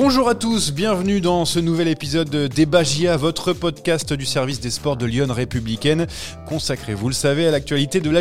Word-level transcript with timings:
Bonjour 0.00 0.28
à 0.28 0.36
tous, 0.36 0.72
bienvenue 0.72 1.20
dans 1.20 1.44
ce 1.44 1.58
nouvel 1.58 1.88
épisode 1.88 2.30
de 2.30 2.46
Débagia, 2.46 3.16
votre 3.16 3.52
podcast 3.52 4.12
du 4.12 4.26
service 4.26 4.60
des 4.60 4.70
sports 4.70 4.96
de 4.96 5.04
Lyon 5.04 5.26
républicaine, 5.28 6.06
consacré, 6.46 6.94
vous 6.94 7.08
le 7.08 7.14
savez, 7.14 7.48
à 7.48 7.50
l'actualité 7.50 8.00
de 8.00 8.08
la. 8.08 8.20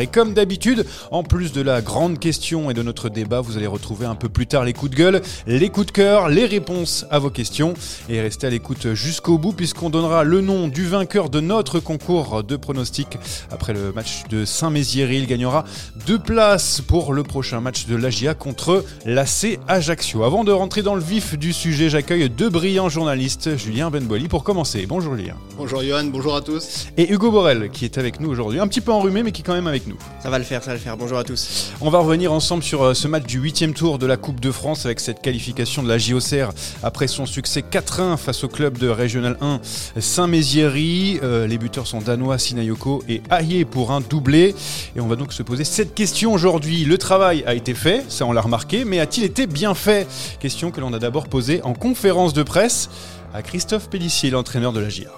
Et 0.00 0.06
comme 0.08 0.34
d'habitude, 0.34 0.84
en 1.12 1.22
plus 1.22 1.52
de 1.52 1.60
la 1.60 1.80
grande 1.80 2.18
question 2.18 2.72
et 2.72 2.74
de 2.74 2.82
notre 2.82 3.08
débat, 3.08 3.40
vous 3.40 3.56
allez 3.56 3.68
retrouver 3.68 4.04
un 4.04 4.16
peu 4.16 4.28
plus 4.28 4.48
tard 4.48 4.64
les 4.64 4.72
coups 4.72 4.90
de 4.90 4.96
gueule, 4.96 5.22
les 5.46 5.68
coups 5.68 5.86
de 5.86 5.92
cœur, 5.92 6.28
les 6.28 6.44
réponses 6.44 7.06
à 7.08 7.20
vos 7.20 7.30
questions. 7.30 7.74
Et 8.08 8.20
restez 8.20 8.48
à 8.48 8.50
l'écoute 8.50 8.94
jusqu'au 8.94 9.38
bout, 9.38 9.52
puisqu'on 9.52 9.90
donnera 9.90 10.24
le 10.24 10.40
nom 10.40 10.66
du 10.66 10.88
vainqueur 10.88 11.30
de 11.30 11.38
notre 11.38 11.78
concours 11.78 12.42
de 12.42 12.56
pronostics 12.56 13.16
après 13.52 13.74
le 13.74 13.92
match 13.92 14.24
de 14.28 14.44
Saint-Mézières. 14.44 15.12
Il 15.12 15.28
gagnera 15.28 15.62
deux 16.04 16.18
places 16.18 16.80
pour 16.80 17.12
le 17.12 17.22
prochain 17.22 17.60
match 17.60 17.86
de 17.86 17.94
l'AGIA 17.94 18.34
contre 18.34 18.84
l'AC 19.06 19.60
Ajaccio. 19.68 20.24
Avant 20.24 20.42
de 20.42 20.50
rentrer 20.50 20.82
dans 20.82 20.96
le 20.96 21.11
vif 21.12 21.38
du 21.38 21.52
sujet, 21.52 21.90
j'accueille 21.90 22.30
deux 22.30 22.48
brillants 22.48 22.88
journalistes, 22.88 23.58
Julien 23.58 23.90
Benboli 23.90 24.28
pour 24.28 24.44
commencer. 24.44 24.86
Bonjour 24.86 25.14
Julien. 25.14 25.34
Bonjour 25.58 25.82
Johan, 25.82 26.04
bonjour 26.04 26.34
à 26.34 26.40
tous. 26.40 26.86
Et 26.96 27.12
Hugo 27.12 27.30
Borel 27.30 27.68
qui 27.68 27.84
est 27.84 27.98
avec 27.98 28.18
nous 28.18 28.30
aujourd'hui, 28.30 28.60
un 28.60 28.66
petit 28.66 28.80
peu 28.80 28.92
enrhumé 28.92 29.22
mais 29.22 29.30
qui 29.30 29.42
est 29.42 29.44
quand 29.44 29.52
même 29.52 29.66
avec 29.66 29.86
nous. 29.86 29.98
Ça 30.22 30.30
va 30.30 30.38
le 30.38 30.44
faire, 30.44 30.62
ça 30.62 30.70
va 30.70 30.72
le 30.72 30.80
faire. 30.80 30.96
Bonjour 30.96 31.18
à 31.18 31.24
tous. 31.24 31.70
On 31.82 31.90
va 31.90 31.98
revenir 31.98 32.32
ensemble 32.32 32.62
sur 32.62 32.82
euh, 32.82 32.94
ce 32.94 33.08
match 33.08 33.24
du 33.24 33.38
huitième 33.38 33.74
tour 33.74 33.98
de 33.98 34.06
la 34.06 34.16
Coupe 34.16 34.40
de 34.40 34.50
France 34.50 34.86
avec 34.86 35.00
cette 35.00 35.20
qualification 35.20 35.82
de 35.82 35.88
la 35.88 35.98
JOCR 35.98 36.54
après 36.82 37.08
son 37.08 37.26
succès 37.26 37.60
4-1 37.60 38.16
face 38.16 38.42
au 38.42 38.48
club 38.48 38.78
de 38.78 38.88
Régional 38.88 39.36
1 39.42 39.60
Saint-Méziéry. 40.00 41.20
Euh, 41.22 41.46
les 41.46 41.58
buteurs 41.58 41.88
sont 41.88 42.00
danois 42.00 42.38
Sinayoko 42.38 43.04
et 43.06 43.20
Aye 43.30 43.66
pour 43.66 43.90
un 43.90 44.00
doublé. 44.00 44.54
Et 44.96 45.00
on 45.00 45.08
va 45.08 45.16
donc 45.16 45.34
se 45.34 45.42
poser 45.42 45.64
cette 45.64 45.94
question 45.94 46.32
aujourd'hui. 46.32 46.86
Le 46.86 46.96
travail 46.96 47.44
a 47.46 47.52
été 47.52 47.74
fait, 47.74 48.02
ça 48.08 48.24
on 48.24 48.32
l'a 48.32 48.40
remarqué, 48.40 48.86
mais 48.86 48.98
a-t-il 48.98 49.24
été 49.24 49.46
bien 49.46 49.74
fait? 49.74 50.08
Question 50.40 50.70
que 50.70 50.80
l'on 50.80 50.94
a 50.94 51.01
d'abord 51.02 51.26
posé 51.26 51.60
en 51.64 51.74
conférence 51.74 52.32
de 52.32 52.44
presse 52.44 52.88
à 53.34 53.42
Christophe 53.42 53.90
Pellissier, 53.90 54.30
l'entraîneur 54.30 54.72
de 54.72 54.78
la 54.78 54.88
GIA. 54.88 55.10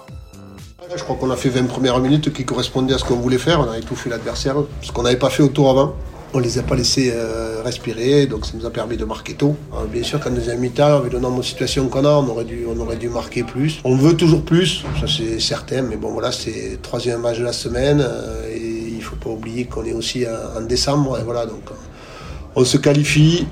Je 0.95 1.03
crois 1.03 1.15
qu'on 1.15 1.29
a 1.29 1.35
fait 1.35 1.49
20 1.49 1.65
premières 1.65 1.99
minutes 1.99 2.33
qui 2.33 2.43
correspondaient 2.43 2.95
à 2.95 2.97
ce 2.97 3.03
qu'on 3.03 3.17
voulait 3.17 3.37
faire. 3.37 3.59
On 3.59 3.69
a 3.69 3.77
étouffé 3.77 4.09
l'adversaire, 4.09 4.55
ce 4.81 4.91
qu'on 4.91 5.03
n'avait 5.03 5.19
pas 5.19 5.29
fait 5.29 5.43
au 5.43 5.47
tour 5.47 5.69
avant. 5.69 5.93
On 6.33 6.39
les 6.39 6.57
a 6.57 6.63
pas 6.63 6.75
laissés 6.75 7.13
euh, 7.13 7.61
respirer, 7.63 8.25
donc 8.25 8.47
ça 8.47 8.53
nous 8.57 8.65
a 8.65 8.71
permis 8.71 8.97
de 8.97 9.05
marquer 9.05 9.35
tôt. 9.35 9.55
Alors, 9.71 9.85
bien 9.85 10.03
sûr 10.03 10.19
qu'en 10.19 10.31
deuxième 10.31 10.59
mi-temps, 10.59 10.97
avec 10.97 11.13
le 11.13 11.19
nombre 11.19 11.37
de 11.37 11.45
situations 11.45 11.87
qu'on 11.87 12.03
a, 12.03 12.09
on 12.09 12.27
aurait, 12.27 12.45
dû, 12.45 12.65
on 12.67 12.79
aurait 12.79 12.97
dû 12.97 13.09
marquer 13.09 13.43
plus. 13.43 13.79
On 13.83 13.95
veut 13.95 14.17
toujours 14.17 14.41
plus, 14.41 14.83
ça 14.99 15.05
c'est 15.07 15.39
certain, 15.39 15.83
mais 15.83 15.97
bon 15.97 16.11
voilà, 16.11 16.31
c'est 16.31 16.71
le 16.71 16.77
troisième 16.81 17.21
match 17.21 17.37
de 17.37 17.43
la 17.43 17.53
semaine, 17.53 18.03
euh, 18.05 18.49
et 18.51 18.95
il 18.95 19.01
faut 19.03 19.15
pas 19.15 19.29
oublier 19.29 19.65
qu'on 19.65 19.85
est 19.85 19.93
aussi 19.93 20.25
en, 20.27 20.59
en 20.59 20.61
décembre, 20.65 21.19
et 21.19 21.23
voilà, 21.23 21.45
donc 21.45 21.69
on 22.55 22.65
se 22.65 22.77
qualifie, 22.77 23.47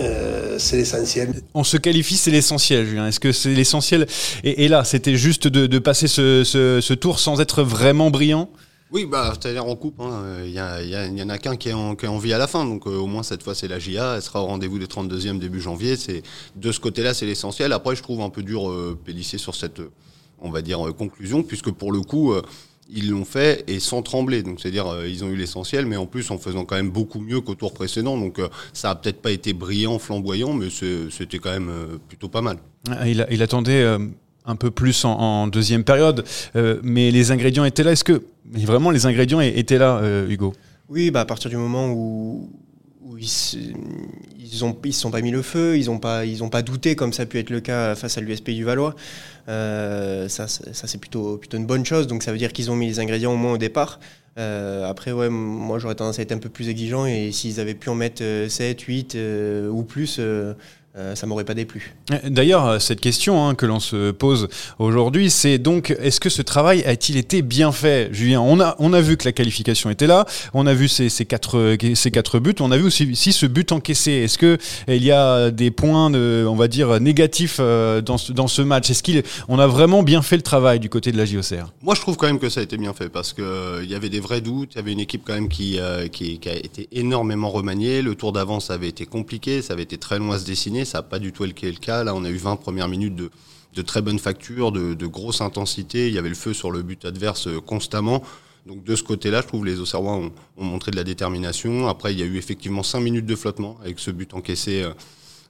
euh, 0.00 0.58
c'est 0.58 0.76
l'essentiel. 0.76 1.42
On 1.54 1.64
se 1.64 1.76
qualifie, 1.76 2.16
c'est 2.16 2.30
l'essentiel, 2.30 2.86
Julien. 2.86 3.06
Est-ce 3.06 3.20
que 3.20 3.32
c'est 3.32 3.54
l'essentiel 3.54 4.06
et, 4.44 4.64
et, 4.64 4.68
là, 4.68 4.84
c'était 4.84 5.16
juste 5.16 5.48
de, 5.48 5.66
de 5.66 5.78
passer 5.78 6.08
ce, 6.08 6.44
ce, 6.44 6.80
ce, 6.80 6.94
tour 6.94 7.18
sans 7.18 7.40
être 7.40 7.62
vraiment 7.62 8.10
brillant? 8.10 8.50
Oui, 8.92 9.06
bah, 9.06 9.32
c'est-à-dire 9.32 9.64
en 9.64 9.74
coupe. 9.74 9.94
Il 10.00 10.58
hein. 10.58 10.80
y, 10.80 11.14
y, 11.14 11.18
y, 11.18 11.22
en 11.22 11.28
a 11.30 11.38
qu'un 11.38 11.56
qui, 11.56 11.70
qui, 11.70 12.04
est 12.04 12.08
en 12.08 12.18
vie 12.18 12.32
à 12.34 12.38
la 12.38 12.46
fin. 12.46 12.66
Donc 12.66 12.86
euh, 12.86 12.90
au 12.90 13.06
moins, 13.06 13.22
cette 13.22 13.42
fois, 13.42 13.54
c'est 13.54 13.68
la 13.68 13.78
GIA. 13.78 14.16
Elle 14.16 14.22
sera 14.22 14.42
au 14.42 14.46
rendez-vous 14.46 14.78
des 14.78 14.86
32e 14.86 15.38
début 15.38 15.60
janvier. 15.60 15.96
C'est 15.96 16.22
De 16.56 16.70
ce 16.72 16.78
côté-là, 16.78 17.14
c'est 17.14 17.24
l'essentiel. 17.24 17.72
Après, 17.72 17.96
je 17.96 18.02
trouve 18.02 18.20
un 18.20 18.28
peu 18.28 18.42
dur 18.42 18.68
euh, 18.68 18.98
Pélissier 19.02 19.38
sur 19.38 19.54
cette, 19.54 19.80
on 20.40 20.50
va 20.50 20.60
dire, 20.60 20.86
euh, 20.86 20.92
conclusion, 20.92 21.42
puisque 21.42 21.70
pour 21.70 21.90
le 21.90 22.02
coup 22.02 22.34
ils 22.94 23.10
l'ont 23.10 23.24
fait 23.24 23.64
et 23.68 23.80
sans 23.80 24.02
trembler. 24.02 24.42
Donc 24.42 24.60
c'est-à-dire 24.60 24.86
euh, 24.86 25.08
ils 25.08 25.24
ont 25.24 25.28
eu 25.28 25.36
l'essentiel, 25.36 25.86
mais 25.86 25.96
en 25.96 26.06
plus 26.06 26.30
en 26.30 26.38
faisant 26.38 26.64
quand 26.64 26.76
même 26.76 26.90
beaucoup 26.90 27.20
mieux 27.20 27.40
qu'au 27.40 27.54
tour 27.54 27.72
précédent. 27.72 28.16
Donc 28.16 28.38
euh, 28.38 28.48
ça 28.72 28.90
a 28.90 28.94
peut-être 28.94 29.20
pas 29.22 29.30
été 29.30 29.52
brillant, 29.52 29.98
flamboyant, 29.98 30.52
mais 30.52 30.68
c'était 30.70 31.38
quand 31.38 31.52
même 31.52 31.68
euh, 31.70 31.98
plutôt 32.08 32.28
pas 32.28 32.42
mal. 32.42 32.58
Il, 33.06 33.26
il 33.30 33.42
attendait 33.42 33.84
un 34.44 34.56
peu 34.56 34.70
plus 34.70 35.04
en, 35.04 35.12
en 35.12 35.46
deuxième 35.46 35.84
période, 35.84 36.24
mais 36.82 37.12
les 37.12 37.30
ingrédients 37.30 37.64
étaient 37.64 37.84
là. 37.84 37.92
Est-ce 37.92 38.02
que 38.02 38.22
vraiment 38.52 38.90
les 38.90 39.06
ingrédients 39.06 39.40
étaient 39.40 39.78
là, 39.78 40.02
Hugo? 40.28 40.52
Oui, 40.88 41.12
bah 41.12 41.20
à 41.20 41.24
partir 41.24 41.48
du 41.48 41.56
moment 41.56 41.92
où 41.92 42.50
où 43.04 43.18
ils 43.18 43.28
se, 43.28 43.56
ils 44.38 44.64
ont 44.64 44.76
ils 44.84 44.92
se 44.92 45.00
sont 45.00 45.10
pas 45.10 45.20
mis 45.20 45.30
le 45.30 45.42
feu, 45.42 45.76
ils 45.76 45.90
ont 45.90 45.98
pas 45.98 46.24
ils 46.24 46.42
ont 46.42 46.48
pas 46.48 46.62
douté 46.62 46.94
comme 46.96 47.12
ça 47.12 47.24
a 47.24 47.26
pu 47.26 47.38
être 47.38 47.50
le 47.50 47.60
cas 47.60 47.94
face 47.94 48.18
à 48.18 48.20
l'USP 48.20 48.50
du 48.50 48.64
Valois. 48.64 48.94
Euh, 49.48 50.28
ça, 50.28 50.46
ça 50.48 50.86
c'est 50.86 50.98
plutôt 50.98 51.36
plutôt 51.38 51.56
une 51.56 51.66
bonne 51.66 51.84
chose. 51.84 52.06
Donc 52.06 52.22
ça 52.22 52.32
veut 52.32 52.38
dire 52.38 52.52
qu'ils 52.52 52.70
ont 52.70 52.76
mis 52.76 52.86
les 52.86 53.00
ingrédients 53.00 53.32
au 53.32 53.36
moins 53.36 53.54
au 53.54 53.58
départ. 53.58 53.98
Euh, 54.38 54.88
après 54.88 55.12
ouais, 55.12 55.28
moi 55.28 55.78
j'aurais 55.78 55.94
tendance 55.94 56.18
à 56.18 56.22
être 56.22 56.32
un 56.32 56.38
peu 56.38 56.48
plus 56.48 56.68
exigeant 56.68 57.04
et 57.04 57.32
s'ils 57.32 57.60
avaient 57.60 57.74
pu 57.74 57.90
en 57.90 57.94
mettre 57.94 58.22
7, 58.48 58.80
8 58.80 59.14
euh, 59.14 59.68
ou 59.68 59.82
plus. 59.82 60.20
Euh, 60.96 61.02
euh, 61.02 61.14
ça 61.14 61.26
m'aurait 61.26 61.44
pas 61.44 61.54
déplu. 61.54 61.94
D'ailleurs, 62.24 62.80
cette 62.80 63.00
question 63.00 63.46
hein, 63.46 63.54
que 63.54 63.66
l'on 63.66 63.80
se 63.80 64.10
pose 64.10 64.48
aujourd'hui, 64.78 65.30
c'est 65.30 65.58
donc 65.58 65.90
est-ce 65.90 66.20
que 66.20 66.28
ce 66.28 66.42
travail 66.42 66.82
a-t-il 66.84 67.16
été 67.16 67.42
bien 67.42 67.72
fait, 67.72 68.08
Julien? 68.12 68.40
On 68.40 68.60
a, 68.60 68.76
on 68.78 68.92
a 68.92 69.00
vu 69.00 69.16
que 69.16 69.24
la 69.24 69.32
qualification 69.32 69.90
était 69.90 70.06
là, 70.06 70.26
on 70.54 70.66
a 70.66 70.74
vu 70.74 70.88
ces, 70.88 71.08
ces, 71.08 71.24
quatre, 71.24 71.76
ces 71.94 72.10
quatre 72.10 72.38
buts, 72.38 72.54
on 72.60 72.70
a 72.70 72.76
vu 72.76 72.84
aussi 72.84 73.14
si 73.16 73.32
ce 73.32 73.46
but 73.46 73.72
encaissé. 73.72 74.12
Est-ce 74.12 74.38
que 74.38 74.58
il 74.88 75.02
y 75.02 75.10
a 75.10 75.50
des 75.50 75.70
points, 75.70 76.10
de, 76.10 76.46
on 76.48 76.56
va 76.56 76.68
dire, 76.68 77.00
négatifs 77.00 77.56
euh, 77.60 78.00
dans 78.00 78.18
ce, 78.18 78.32
dans 78.32 78.48
ce 78.48 78.62
match? 78.62 78.90
Est-ce 78.90 79.02
qu'on 79.02 79.58
a 79.58 79.66
vraiment 79.66 80.02
bien 80.02 80.22
fait 80.22 80.36
le 80.36 80.42
travail 80.42 80.78
du 80.80 80.88
côté 80.88 81.12
de 81.12 81.16
la 81.16 81.24
JOCR 81.24 81.72
Moi, 81.82 81.94
je 81.94 82.00
trouve 82.00 82.16
quand 82.16 82.26
même 82.26 82.38
que 82.38 82.48
ça 82.48 82.60
a 82.60 82.62
été 82.62 82.76
bien 82.76 82.92
fait 82.92 83.08
parce 83.08 83.32
qu'il 83.32 83.44
euh, 83.44 83.84
y 83.84 83.94
avait 83.94 84.10
des 84.10 84.20
vrais 84.20 84.40
doutes, 84.40 84.74
il 84.74 84.76
y 84.76 84.80
avait 84.80 84.92
une 84.92 85.00
équipe 85.00 85.22
quand 85.26 85.34
même 85.34 85.48
qui, 85.48 85.78
euh, 85.78 86.08
qui, 86.08 86.38
qui 86.38 86.48
a 86.48 86.56
été 86.56 86.88
énormément 86.92 87.50
remaniée. 87.50 88.02
Le 88.02 88.14
tour 88.14 88.32
d'avance 88.32 88.70
avait 88.70 88.88
été 88.88 89.06
compliqué, 89.06 89.62
ça 89.62 89.72
avait 89.72 89.82
été 89.82 89.98
très 89.98 90.18
long 90.18 90.32
à 90.32 90.38
se 90.38 90.44
dessiner 90.44 90.81
ça 90.84 90.98
n'a 90.98 91.02
pas 91.02 91.18
du 91.18 91.32
tout 91.32 91.44
été 91.44 91.70
le 91.70 91.78
cas. 91.78 92.04
Là, 92.04 92.14
on 92.14 92.24
a 92.24 92.30
eu 92.30 92.36
20 92.36 92.56
premières 92.56 92.88
minutes 92.88 93.14
de, 93.14 93.30
de 93.74 93.82
très 93.82 94.02
bonne 94.02 94.18
facture, 94.18 94.72
de, 94.72 94.94
de, 94.94 95.06
grosse 95.06 95.40
intensité. 95.40 96.08
Il 96.08 96.14
y 96.14 96.18
avait 96.18 96.28
le 96.28 96.34
feu 96.34 96.52
sur 96.52 96.70
le 96.70 96.82
but 96.82 97.04
adverse 97.04 97.48
constamment. 97.66 98.22
Donc 98.66 98.84
de 98.84 98.94
ce 98.94 99.02
côté-là, 99.02 99.40
je 99.40 99.48
trouve 99.48 99.62
que 99.62 99.66
les 99.66 99.80
Auxerrois 99.80 100.12
ont, 100.12 100.32
ont, 100.56 100.64
montré 100.64 100.90
de 100.90 100.96
la 100.96 101.04
détermination. 101.04 101.88
Après, 101.88 102.12
il 102.12 102.20
y 102.20 102.22
a 102.22 102.26
eu 102.26 102.36
effectivement 102.36 102.82
5 102.82 103.00
minutes 103.00 103.26
de 103.26 103.34
flottement 103.34 103.76
avec 103.82 103.98
ce 103.98 104.10
but 104.10 104.34
encaissé. 104.34 104.86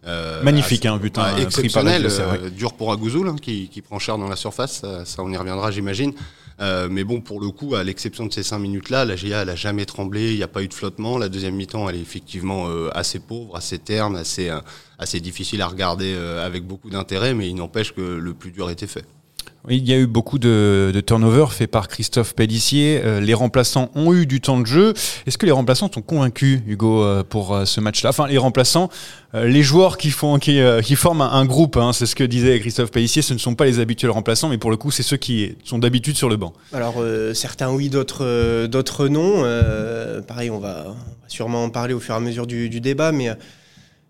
Euh, 0.06 0.42
Magnifique, 0.42 0.86
un 0.86 0.94
hein, 0.94 0.98
but 0.98 1.16
hein, 1.18 1.36
exceptionnel, 1.36 2.06
euh, 2.10 2.50
dur 2.50 2.72
pour 2.72 2.90
Agouzoul, 2.90 3.28
hein, 3.28 3.36
qui, 3.40 3.68
qui, 3.68 3.82
prend 3.82 3.98
cher 3.98 4.18
dans 4.18 4.28
la 4.28 4.36
surface. 4.36 4.80
Ça, 4.80 5.04
ça 5.04 5.22
on 5.22 5.30
y 5.30 5.36
reviendra, 5.36 5.70
j'imagine. 5.70 6.12
Euh, 6.60 6.88
mais 6.90 7.04
bon, 7.04 7.20
pour 7.20 7.40
le 7.40 7.50
coup, 7.50 7.74
à 7.74 7.84
l'exception 7.84 8.26
de 8.26 8.32
ces 8.32 8.42
cinq 8.42 8.58
minutes-là, 8.58 9.04
la 9.04 9.16
GIA, 9.16 9.42
elle 9.42 9.50
a 9.50 9.56
jamais 9.56 9.84
tremblé, 9.84 10.32
il 10.32 10.36
n'y 10.36 10.42
a 10.42 10.48
pas 10.48 10.62
eu 10.62 10.68
de 10.68 10.74
flottement. 10.74 11.18
La 11.18 11.28
deuxième 11.28 11.54
mi-temps, 11.54 11.88
elle 11.88 11.96
est 11.96 12.00
effectivement 12.00 12.68
euh, 12.68 12.90
assez 12.92 13.18
pauvre, 13.20 13.56
assez 13.56 13.78
terne, 13.78 14.16
assez, 14.16 14.48
euh, 14.50 14.60
assez 14.98 15.20
difficile 15.20 15.62
à 15.62 15.66
regarder 15.66 16.14
avec 16.14 16.64
beaucoup 16.64 16.90
d'intérêt, 16.90 17.34
mais 17.34 17.48
il 17.48 17.54
n'empêche 17.54 17.92
que 17.92 18.00
le 18.00 18.34
plus 18.34 18.50
dur 18.50 18.70
était 18.70 18.86
fait. 18.86 19.04
Il 19.68 19.88
y 19.88 19.92
a 19.92 19.96
eu 19.96 20.08
beaucoup 20.08 20.40
de, 20.40 20.92
turnover 21.06 21.46
fait 21.50 21.68
par 21.68 21.86
Christophe 21.86 22.34
Pellissier. 22.34 23.00
Euh, 23.04 23.20
les 23.20 23.32
remplaçants 23.32 23.90
ont 23.94 24.12
eu 24.12 24.26
du 24.26 24.40
temps 24.40 24.58
de 24.58 24.66
jeu. 24.66 24.92
Est-ce 25.24 25.38
que 25.38 25.46
les 25.46 25.52
remplaçants 25.52 25.88
sont 25.92 26.02
convaincus, 26.02 26.60
Hugo, 26.66 27.04
euh, 27.04 27.22
pour 27.22 27.54
euh, 27.54 27.64
ce 27.64 27.80
match-là? 27.80 28.10
Enfin, 28.10 28.26
les 28.26 28.38
remplaçants, 28.38 28.90
les 29.34 29.62
joueurs 29.62 29.98
qui 29.98 30.10
forment 30.10 30.40
un, 31.22 31.44
groupe, 31.44 31.76
hein, 31.76 31.92
c'est 31.92 32.06
ce 32.06 32.16
que 32.16 32.24
disait 32.24 32.58
Christophe 32.58 32.90
Pellissier. 32.90 33.22
Ce 33.22 33.32
ne 33.34 33.38
sont 33.38 33.54
pas 33.54 33.64
les 33.64 33.78
habituels 33.78 34.10
remplaçants, 34.10 34.48
mais 34.48 34.58
pour 34.58 34.72
le 34.72 34.76
coup, 34.76 34.90
c'est 34.90 35.04
ceux 35.04 35.16
qui 35.16 35.56
sont 35.64 35.78
d'habitude 35.78 36.16
sur 36.16 36.28
le 36.28 36.36
banc. 36.36 36.52
Alors 36.72 36.96
certains 37.32 37.70
oui, 37.70 37.88
d'autres 37.88 39.08
non. 39.08 39.42
pareil, 40.26 40.50
on 40.50 40.58
va, 40.58 40.84
on 40.86 40.90
va, 40.90 40.96
sûrement 41.28 41.64
en 41.64 41.70
parler 41.70 41.94
au 41.94 42.00
fur 42.00 42.14
et 42.14 42.16
à 42.18 42.20
mesure 42.20 42.46
du, 42.46 42.68
du 42.68 42.80
débat, 42.80 43.12
mais 43.12 43.30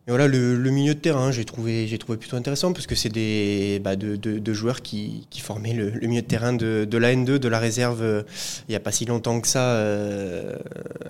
et 0.09 0.11
voilà, 0.11 0.27
le, 0.27 0.57
milieu 0.71 0.95
de 0.95 0.99
terrain, 0.99 1.31
j'ai 1.31 1.45
trouvé, 1.45 1.87
plutôt 2.19 2.37
intéressant 2.37 2.73
parce 2.73 2.89
que 2.89 2.97
c'est 2.97 3.09
des 3.09 3.81
bah, 3.85 3.95
de, 3.95 4.17
de, 4.17 4.53
joueurs 4.53 4.83
qui, 4.83 5.29
formaient 5.41 5.75
le, 5.75 5.91
le, 5.91 6.09
milieu 6.09 6.23
de 6.23 6.27
terrain 6.27 6.53
de, 6.53 6.85
de 6.85 6.99
la 6.99 7.15
N2, 7.15 7.39
de 7.39 7.49
la 7.49 7.61
réserve, 7.61 8.03
euh, 8.03 8.23
il 8.69 8.73
n'y 8.73 8.77
a 8.77 8.81
pas 8.81 8.91
si 8.91 9.05
longtemps 9.05 9.41
que 9.41 9.47
ça, 9.47 9.77
euh, 9.77 10.57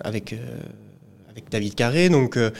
avec, 0.03 0.33
euh, 0.33 0.37
avec 1.33 1.49
David 1.49 1.75
Carré. 1.75 2.09
Donc, 2.09 2.37
euh, 2.37 2.51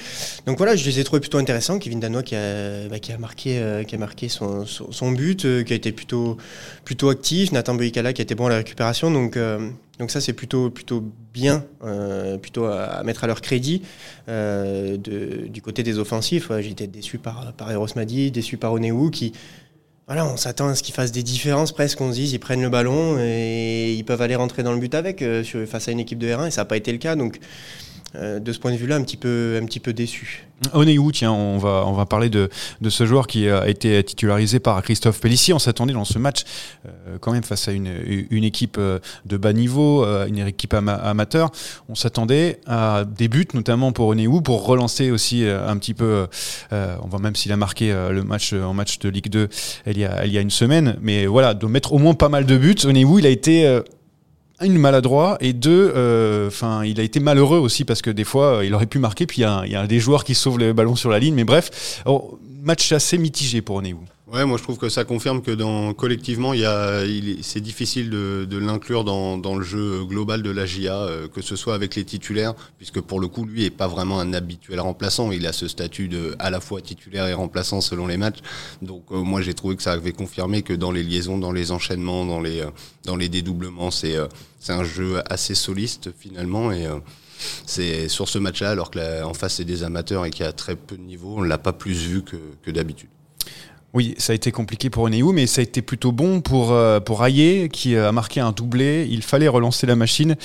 donc 0.45 0.57
voilà, 0.57 0.75
je 0.75 0.85
les 0.85 0.99
ai 0.99 1.03
trouvés 1.03 1.19
plutôt 1.19 1.37
intéressants. 1.37 1.79
Kevin 1.79 1.99
Danois 1.99 2.23
qui 2.23 2.35
a, 2.35 2.87
bah, 2.89 2.97
euh, 3.07 3.97
marqué 3.97 4.29
son, 4.29 5.11
but, 5.11 5.45
euh, 5.45 5.63
qui 5.63 5.73
a 5.73 5.75
été 5.75 5.91
plutôt, 5.91 6.37
actif. 7.09 7.51
Nathan 7.51 7.75
Boïkala 7.75 8.13
qui 8.13 8.21
a 8.21 8.23
été 8.23 8.35
bon 8.35 8.47
à 8.47 8.49
la 8.49 8.57
récupération. 8.57 9.11
Donc, 9.11 9.37
ça, 10.09 10.21
c'est 10.21 10.33
plutôt, 10.33 10.71
bien, 11.33 11.63
plutôt 12.41 12.65
à, 12.65 13.03
mettre 13.03 13.23
à 13.23 13.27
leur 13.27 13.41
crédit. 13.41 13.83
Du 14.27 15.61
côté 15.61 15.83
des 15.83 15.99
offensifs, 15.99 16.49
ouais, 16.49 16.63
j'ai 16.63 16.73
déçu 16.73 17.17
par, 17.17 17.53
par 17.53 17.71
Eros 17.71 17.87
Madi, 17.95 18.31
déçu 18.31 18.57
par 18.57 18.73
Onewu, 18.73 19.11
qui, 19.11 19.33
voilà, 20.07 20.25
on 20.25 20.35
s'attend 20.35 20.67
à 20.67 20.75
ce 20.75 20.83
qu'ils 20.83 20.93
fassent 20.93 21.13
des 21.13 21.23
différences 21.23 21.71
presque, 21.71 22.01
on 22.01 22.09
se 22.11 22.15
dise, 22.15 22.33
ils 22.33 22.39
prennent 22.39 22.61
le 22.61 22.69
ballon 22.69 23.17
et 23.19 23.93
ils 23.93 24.03
peuvent 24.03 24.21
aller 24.21 24.35
rentrer 24.35 24.61
dans 24.61 24.73
le 24.73 24.79
but 24.79 24.93
avec, 24.95 25.23
face 25.67 25.87
à 25.87 25.91
une 25.91 25.99
équipe 25.99 26.19
de 26.19 26.27
R1, 26.27 26.47
et 26.47 26.51
ça 26.51 26.61
n'a 26.61 26.65
pas 26.65 26.77
été 26.77 26.91
le 26.91 26.97
cas. 26.97 27.15
Donc, 27.15 27.39
de 28.15 28.51
ce 28.51 28.59
point 28.59 28.71
de 28.71 28.77
vue-là, 28.77 28.95
un 28.95 29.03
petit 29.03 29.17
peu, 29.17 29.59
un 29.61 29.65
petit 29.65 29.79
peu 29.79 29.93
déçu. 29.93 30.47
Oneyou, 30.73 31.11
tiens, 31.11 31.31
on 31.31 31.57
va, 31.57 31.83
on 31.85 32.05
parler 32.05 32.29
de, 32.29 32.49
ce 32.87 33.05
joueur 33.05 33.27
qui 33.27 33.49
a 33.49 33.67
été 33.67 34.01
titularisé 34.03 34.59
par 34.59 34.81
Christophe 34.81 35.19
Pellissier. 35.19 35.53
On 35.53 35.59
s'attendait 35.59 35.93
dans 35.93 36.05
ce 36.05 36.19
match 36.19 36.43
euh, 36.85 37.17
quand 37.19 37.31
même 37.31 37.43
face 37.43 37.67
à 37.67 37.71
une, 37.71 37.91
une 38.29 38.43
équipe 38.43 38.77
euh, 38.79 38.99
de 39.25 39.37
bas 39.37 39.53
niveau, 39.53 40.05
euh, 40.05 40.27
une 40.27 40.39
équipe 40.39 40.73
amateur. 40.73 41.51
On 41.89 41.95
s'attendait 41.95 42.59
à 42.65 43.03
des 43.05 43.27
buts, 43.27 43.47
notamment 43.53 43.91
pour 43.91 44.07
Oneyou, 44.07 44.41
pour 44.41 44.65
relancer 44.65 45.11
aussi 45.11 45.45
un 45.45 45.77
petit 45.77 45.93
peu, 45.93 46.27
on 46.71 47.07
voit 47.07 47.19
même 47.19 47.35
s'il 47.35 47.51
a 47.51 47.57
marqué 47.57 47.93
le 47.93 48.23
match 48.23 48.53
en 48.53 48.73
match 48.73 48.99
de 48.99 49.09
Ligue 49.09 49.29
2 49.29 49.49
il 49.87 49.97
y 49.97 50.05
a, 50.05 50.41
une 50.41 50.49
semaine. 50.49 50.97
Mais 51.01 51.25
voilà, 51.25 51.53
de 51.53 51.65
mettre 51.65 51.93
au 51.93 51.97
moins 51.97 52.13
pas 52.13 52.29
mal 52.29 52.45
de 52.45 52.57
buts. 52.57 52.75
Oneyou, 52.85 53.19
il 53.19 53.25
a 53.25 53.29
été 53.29 53.81
une 54.63 54.77
maladroit 54.77 55.37
et 55.39 55.53
deux, 55.53 55.91
euh, 55.95 56.47
enfin, 56.47 56.83
il 56.83 56.99
a 56.99 57.03
été 57.03 57.19
malheureux 57.19 57.59
aussi 57.59 57.85
parce 57.85 58.01
que 58.01 58.09
des 58.09 58.23
fois, 58.23 58.57
euh, 58.57 58.65
il 58.65 58.73
aurait 58.73 58.85
pu 58.85 58.99
marquer. 58.99 59.25
Puis 59.25 59.41
il 59.41 59.71
y, 59.71 59.75
a 59.75 59.87
des 59.87 59.99
joueurs 59.99 60.23
qui 60.23 60.35
sauvent 60.35 60.59
le 60.59 60.73
ballon 60.73 60.95
sur 60.95 61.09
la 61.09 61.19
ligne. 61.19 61.35
Mais 61.35 61.43
bref, 61.43 62.01
oh, 62.05 62.39
match 62.61 62.91
assez 62.91 63.17
mitigé 63.17 63.61
pour 63.61 63.77
Oneou. 63.77 63.99
Ouais, 64.33 64.45
moi 64.45 64.57
je 64.57 64.63
trouve 64.63 64.79
que 64.79 64.89
ça 64.89 65.03
confirme 65.03 65.43
que 65.43 65.51
dans, 65.51 65.93
collectivement, 65.93 66.53
c'est 67.43 67.61
difficile 67.61 68.09
de, 68.09 68.57
l'inclure 68.57 69.03
dans, 69.03 69.55
le 69.55 69.63
jeu 69.63 70.03
global 70.05 70.41
de 70.41 70.49
la 70.49 70.65
GIA, 70.65 70.95
euh, 70.95 71.27
que 71.27 71.43
ce 71.43 71.55
soit 71.55 71.75
avec 71.75 71.93
les 71.93 72.03
titulaires, 72.03 72.55
puisque 72.79 72.99
pour 72.99 73.19
le 73.19 73.27
coup, 73.27 73.45
lui 73.45 73.61
n'est 73.61 73.69
pas 73.69 73.87
vraiment 73.87 74.19
un 74.19 74.33
habituel 74.33 74.79
remplaçant. 74.79 75.31
Il 75.31 75.45
a 75.45 75.53
ce 75.53 75.67
statut 75.67 76.07
de 76.07 76.35
à 76.39 76.49
la 76.49 76.59
fois 76.61 76.81
titulaire 76.81 77.27
et 77.27 77.35
remplaçant 77.35 77.79
selon 77.79 78.07
les 78.07 78.17
matchs. 78.17 78.39
Donc 78.81 79.03
euh, 79.11 79.21
moi 79.21 79.43
j'ai 79.43 79.53
trouvé 79.53 79.75
que 79.75 79.83
ça 79.83 79.91
avait 79.91 80.13
confirmé 80.13 80.63
que 80.63 80.73
dans 80.73 80.91
les 80.91 81.03
liaisons, 81.03 81.37
dans 81.37 81.51
les 81.51 81.69
enchaînements, 81.69 82.25
dans 82.25 82.41
les, 82.41 82.61
euh, 82.61 82.71
dans 83.05 83.15
les 83.15 83.29
dédoublements, 83.29 83.91
c'est 83.91 84.17
un 84.67 84.83
jeu 84.83 85.21
assez 85.31 85.53
soliste 85.53 86.09
finalement 86.17 86.71
et 86.71 86.87
c'est 87.67 88.07
sur 88.07 88.27
ce 88.27 88.39
match-là, 88.39 88.71
alors 88.71 88.89
qu'en 88.89 89.35
face 89.35 89.55
c'est 89.57 89.63
des 89.63 89.83
amateurs 89.83 90.25
et 90.25 90.31
qu'il 90.31 90.43
y 90.43 90.49
a 90.49 90.53
très 90.53 90.75
peu 90.75 90.97
de 90.97 91.03
niveau, 91.03 91.35
on 91.37 91.43
l'a 91.43 91.59
pas 91.59 91.73
plus 91.73 92.07
vu 92.07 92.23
que, 92.23 92.37
que 92.63 92.71
d'habitude. 92.71 93.09
Oui, 93.93 94.15
ça 94.17 94.33
a 94.33 94.35
été 94.35 94.51
compliqué 94.51 94.89
pour 94.89 95.03
Oneyou, 95.03 95.33
mais 95.33 95.45
ça 95.45 95.61
a 95.61 95.63
été 95.63 95.83
plutôt 95.83 96.11
bon 96.11 96.41
pour, 96.41 96.71
euh, 96.71 96.99
pour 96.99 97.23
qui 97.71 97.95
euh, 97.95 98.09
a 98.09 98.11
marqué 98.11 98.39
un 98.39 98.51
doublé. 98.51 99.07
Il 99.07 99.21
fallait 99.21 99.47
relancer 99.47 99.85
la 99.85 99.95
machine. 99.95 100.35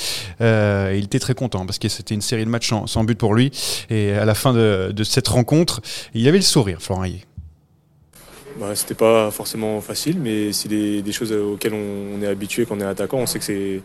Euh, 0.43 0.95
il 0.95 1.05
était 1.05 1.19
très 1.19 1.33
content 1.33 1.65
parce 1.65 1.79
que 1.79 1.89
c'était 1.89 2.15
une 2.15 2.21
série 2.21 2.45
de 2.45 2.51
matchs 2.51 2.75
sans, 2.85 3.05
but 3.05 3.17
pour 3.17 3.35
lui. 3.35 3.51
Et 3.89 4.13
à 4.13 4.27
la 4.27 4.35
fin 4.35 4.53
de, 4.53 5.03
cette 5.03 5.29
rencontre, 5.29 5.81
il 6.13 6.29
avait 6.29 6.37
le 6.37 6.43
sourire, 6.43 6.83
Florent 6.83 7.05
Ayer. 7.05 7.25
Bah, 8.61 8.75
c'était 8.75 8.95
pas 8.95 9.31
forcément 9.31 9.81
facile, 9.81 10.19
mais 10.21 10.53
c'est 10.53 10.69
des, 10.69 11.13
choses 11.13 11.33
auxquelles 11.33 11.75
on, 11.75 12.21
est 12.23 12.27
habitué 12.27 12.67
quand 12.67 12.77
on 12.77 12.81
est 12.81 12.85
attaquant. 12.85 13.19
On 13.19 13.27
sait 13.27 13.39
que 13.39 13.45
c'est 13.47 13.81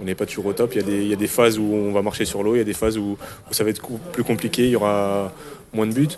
on 0.00 0.04
n'est 0.04 0.16
pas 0.16 0.26
toujours 0.26 0.46
au 0.46 0.52
top. 0.54 0.72
Il 0.74 0.80
y, 0.80 1.12
a 1.12 1.16
des, 1.16 1.24
y, 1.24 1.28
phases 1.28 1.56
où 1.56 1.62
on 1.62 1.92
va 1.92 2.02
marcher 2.02 2.24
sur 2.24 2.42
l'eau, 2.42 2.56
il 2.56 2.58
y 2.58 2.62
a 2.62 2.64
des 2.64 2.74
phases 2.74 2.98
où, 2.98 3.16
ça 3.52 3.62
va 3.62 3.70
être 3.70 3.86
plus 4.12 4.24
compliqué, 4.24 4.64
il 4.64 4.70
y 4.70 4.76
aura 4.76 5.32
moins 5.72 5.86
de 5.86 5.92
buts. 5.92 6.08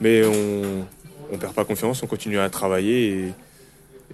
Mais 0.00 0.24
on, 0.24 0.84
on 1.32 1.38
perd 1.38 1.54
pas 1.54 1.64
confiance, 1.64 2.02
on 2.02 2.06
continue 2.06 2.38
à 2.38 2.48
travailler 2.50 3.32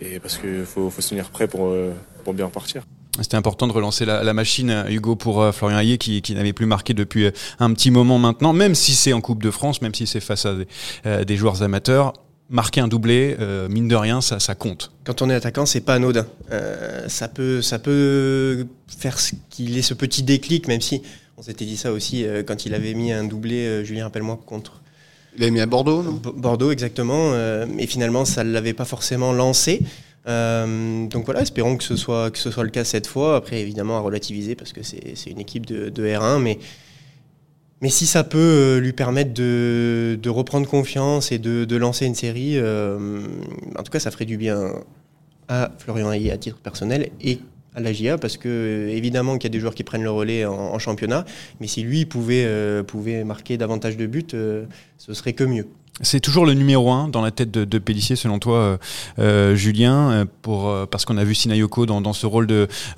et, 0.01 0.19
parce 0.21 0.39
qu'il 0.39 0.65
faut, 0.65 0.91
se 0.91 1.09
tenir 1.09 1.31
prêt 1.31 1.49
pour, 1.49 1.69
euh, 1.69 1.93
pour 2.25 2.35
bien 2.35 2.47
repartir. 2.47 2.83
C'était 3.21 3.39
important 3.39 3.67
de 3.67 3.73
relancer 3.73 4.05
la, 4.05 4.33
machine, 4.35 4.85
Hugo, 4.91 5.17
pour 5.17 5.41
euh, 5.41 5.51
Florian 5.51 5.79
Hayé, 5.79 5.97
qui, 5.97 6.35
n'avait 6.35 6.53
plus 6.53 6.67
marqué 6.67 6.93
depuis 6.93 7.25
euh, 7.25 7.31
un 7.59 7.73
petit 7.73 7.91
moment 7.91 8.19
maintenant, 8.19 8.53
même 8.53 8.75
si 8.75 8.93
c'est 8.93 9.15
en 9.15 9.23
Coupe 9.23 9.43
de 9.43 9.51
France, 9.51 9.81
même 9.81 9.95
si 9.95 10.07
c'est 10.07 10.21
face 10.21 10.47
à 10.47 11.25
des, 11.25 11.37
joueurs 11.37 11.63
amateurs. 11.63 12.13
Marquer 12.49 12.81
un 12.81 12.87
doublé, 12.87 13.37
mine 13.69 13.89
de 13.89 13.97
rien, 13.97 14.21
ça, 14.21 14.39
ça 14.39 14.55
compte. 14.55 14.93
Quand 15.03 15.21
on 15.21 15.29
est 15.29 15.35
attaquant, 15.35 15.67
c'est 15.67 15.81
pas 15.81 15.95
anodin. 15.95 16.27
ça, 17.09 17.27
peut, 17.27 17.61
ça 17.61 17.81
peut 17.81 18.67
faire 18.87 19.17
qu'il 19.51 19.77
ait 19.77 19.83
ce 19.83 19.95
petit 19.95 20.23
déclic, 20.23 20.69
même 20.69 20.81
si 20.81 21.03
on 21.39 21.43
s'était 21.43 21.65
dit 21.65 21.77
ça 21.77 21.91
aussi 21.91 22.25
quand 22.47 22.65
il 22.65 22.75
avait 22.75 22.95
mis 22.95 23.11
un 23.11 23.25
doublé, 23.25 23.85
Julien, 23.85 24.05
rappelle-moi, 24.05 24.39
contre 24.47 24.81
il 25.37 25.45
a 25.45 25.51
mis 25.51 25.61
à 25.61 25.67
Bordeaux, 25.67 26.03
non? 26.03 26.21
Bordeaux, 26.37 26.71
exactement. 26.71 27.33
Euh, 27.33 27.67
et 27.79 27.87
finalement, 27.87 28.25
ça 28.25 28.45
ne 28.45 28.53
l'avait 28.53 28.73
pas 28.73 28.85
forcément 28.85 29.33
lancé. 29.33 29.83
Euh, 30.27 31.07
donc 31.07 31.25
voilà, 31.25 31.43
espérons 31.43 31.77
que 31.77 31.85
ce, 31.85 31.97
soit, 31.97 32.31
le 32.31 32.71
cas 32.71 32.85
cette 32.85 33.07
fois. 33.07 33.37
Après, 33.37 33.61
évidemment, 33.61 33.97
à 33.97 34.01
relativiser 34.01 34.55
parce 34.55 34.73
que 34.73 34.83
c'est 34.83 35.31
une 35.31 35.41
équipe 35.41 35.67
de, 35.67 35.91
R1. 35.91 36.41
Mais, 36.41 36.59
mais 37.81 37.91
si 37.91 38.07
ça 38.07 38.25
peut 38.25 38.39
euh, 38.39 38.81
lui 38.81 38.93
permettre 38.93 39.35
de, 39.35 40.29
reprendre 40.29 40.67
confiance 40.67 41.33
et 41.33 41.39
de, 41.39 41.77
lancer 41.77 42.07
une 42.07 42.15
série, 42.15 42.59
en 42.61 43.83
tout 43.83 43.93
cas, 43.93 44.01
ça 44.01 44.11
ferait 44.11 44.25
du 44.25 44.37
bien 44.37 44.73
à 45.49 45.71
Florian 45.79 46.11
Hayé 46.11 46.33
à 46.33 46.39
titre 46.39 46.59
personnel 46.59 47.11
à 47.77 47.81
la 47.81 47.93
GIA 47.93 48.19
parce 48.19 48.37
que 48.39 48.89
évidemment 48.91 49.35
qu'il 49.35 49.45
y 49.45 49.53
a 49.53 49.55
des 49.55 49.61
joueurs 49.61 49.75
qui 49.75 49.85
prennent 49.85 50.03
le 50.03 50.11
relais 50.11 50.45
en, 50.47 50.79
championnat, 50.79 51.25
mais 51.61 51.67
si 51.67 51.83
lui 51.83 52.07
pouvait, 52.07 52.45
euh, 52.47 52.83
pouvait 52.83 53.23
marquer 53.23 53.57
davantage 53.57 53.97
de 53.97 54.07
buts, 54.07 54.27
euh, 54.35 54.65
ce 54.99 55.15
serait 55.15 55.35
que 55.35 55.45
mieux. 55.45 55.67
C'est 56.03 56.21
toujours 56.21 56.45
le 56.45 56.53
numéro 56.53 56.91
un 56.91 57.09
dans 57.09 57.23
la 57.23 57.31
tête 57.31 57.51
de, 57.51 57.65
de 57.65 57.79
Pellissier, 57.79 58.17
selon 58.17 58.39
toi, 58.39 58.79
euh, 59.19 59.55
Julien, 59.57 60.27
pour, 60.43 60.71
parce 60.89 61.07
qu'on 61.07 61.17
a 61.17 61.25
vu 61.25 61.35
Sinayoko 61.35 61.87
dans, 61.87 62.03
dans 62.03 62.13
ce 62.13 62.27
rôle 62.27 62.47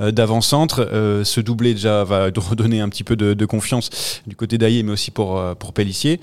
d'avant-centre. 0.01 1.23
ce 1.25 1.41
doublé 1.41 1.75
déjà 1.75 2.03
va 2.03 2.25
redonner 2.37 2.81
un 2.81 2.89
petit 2.89 3.05
peu 3.05 3.15
de, 3.15 3.47
confiance 3.47 4.21
du 4.27 4.35
côté 4.35 4.59
d'Aïe, 4.59 4.83
mais 4.83 4.91
aussi 4.91 5.13
pour, 5.13 5.41
pour 5.61 5.73
Pellissier. 5.73 6.21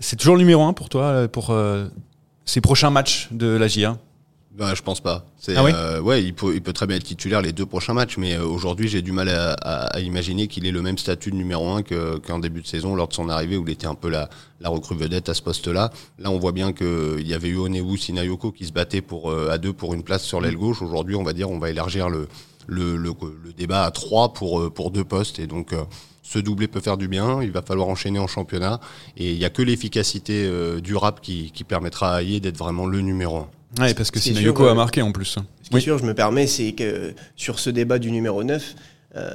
C'est 0.00 0.16
toujours 0.16 0.36
le 0.36 0.40
numéro 0.40 0.62
un 0.62 0.72
pour 0.72 0.88
toi, 0.88 1.28
pour 1.28 1.54
ces 2.46 2.62
prochains 2.62 2.90
matchs 2.90 3.28
de 3.30 3.48
la 3.48 3.68
GIA 3.68 3.98
bah, 4.54 4.74
je 4.74 4.82
pense 4.82 5.00
pas. 5.00 5.24
Ah 5.48 5.64
euh, 5.64 6.00
ouais, 6.00 6.22
il 6.22 6.34
peut, 6.34 6.54
il 6.54 6.60
peut 6.60 6.74
très 6.74 6.86
bien 6.86 6.96
être 6.98 7.04
titulaire 7.04 7.40
les 7.40 7.52
deux 7.52 7.64
prochains 7.64 7.94
matchs, 7.94 8.18
mais 8.18 8.34
euh, 8.34 8.44
aujourd'hui, 8.44 8.86
j'ai 8.86 9.00
du 9.00 9.10
mal 9.10 9.30
à, 9.30 9.54
à, 9.54 10.00
imaginer 10.00 10.46
qu'il 10.46 10.66
ait 10.66 10.70
le 10.70 10.82
même 10.82 10.98
statut 10.98 11.30
de 11.30 11.36
numéro 11.36 11.70
1 11.70 11.82
qu'en 12.18 12.38
début 12.38 12.60
de 12.60 12.66
saison, 12.66 12.94
lors 12.94 13.08
de 13.08 13.14
son 13.14 13.30
arrivée, 13.30 13.56
où 13.56 13.64
il 13.66 13.72
était 13.72 13.86
un 13.86 13.94
peu 13.94 14.10
la, 14.10 14.28
la 14.60 14.68
recrue 14.68 14.94
vedette 14.94 15.30
à 15.30 15.34
ce 15.34 15.40
poste-là. 15.40 15.90
Là, 16.18 16.30
on 16.30 16.38
voit 16.38 16.52
bien 16.52 16.74
qu'il 16.74 17.26
y 17.26 17.32
avait 17.32 17.48
eu 17.48 17.56
Onewu 17.56 17.96
Sinayoko 17.96 18.52
qui 18.52 18.66
se 18.66 18.72
battait 18.72 19.00
pour, 19.00 19.30
euh, 19.30 19.48
à 19.50 19.56
deux 19.56 19.72
pour 19.72 19.94
une 19.94 20.02
place 20.02 20.22
sur 20.22 20.38
l'aile 20.42 20.56
gauche. 20.56 20.82
Aujourd'hui, 20.82 21.16
on 21.16 21.22
va 21.22 21.32
dire, 21.32 21.50
on 21.50 21.58
va 21.58 21.70
élargir 21.70 22.10
le, 22.10 22.28
le, 22.66 22.98
le, 22.98 23.12
le 23.42 23.52
débat 23.54 23.84
à 23.84 23.90
trois 23.90 24.34
pour, 24.34 24.70
pour 24.74 24.90
deux 24.90 25.04
postes, 25.04 25.38
et 25.38 25.46
donc 25.46 25.74
ce 26.22 26.38
doublé 26.38 26.68
peut 26.68 26.80
faire 26.80 26.98
du 26.98 27.08
bien, 27.08 27.42
il 27.42 27.52
va 27.52 27.62
falloir 27.62 27.88
enchaîner 27.88 28.18
en 28.18 28.26
championnat, 28.26 28.80
et 29.16 29.32
il 29.32 29.38
n'y 29.38 29.46
a 29.46 29.50
que 29.50 29.62
l'efficacité 29.62 30.48
durable 30.80 31.20
qui, 31.20 31.50
qui 31.52 31.64
permettra 31.64 32.14
à 32.14 32.22
Ayer 32.22 32.38
d'être 32.38 32.58
vraiment 32.58 32.86
le 32.86 33.00
numéro 33.00 33.38
1. 33.38 33.48
Oui, 33.80 33.94
parce 33.94 34.10
que 34.10 34.20
Sinayoko 34.20 34.66
a 34.66 34.74
marqué 34.74 35.02
en 35.02 35.12
plus. 35.12 35.38
Ce 35.62 35.70
qui 35.70 35.76
est 35.76 35.80
sûr, 35.80 35.98
je 35.98 36.04
me 36.04 36.14
permets, 36.14 36.46
c'est 36.46 36.72
que 36.72 37.14
sur 37.36 37.58
ce 37.58 37.70
débat 37.70 37.98
du 37.98 38.10
numéro 38.10 38.44
9, 38.44 38.74
euh, 39.14 39.30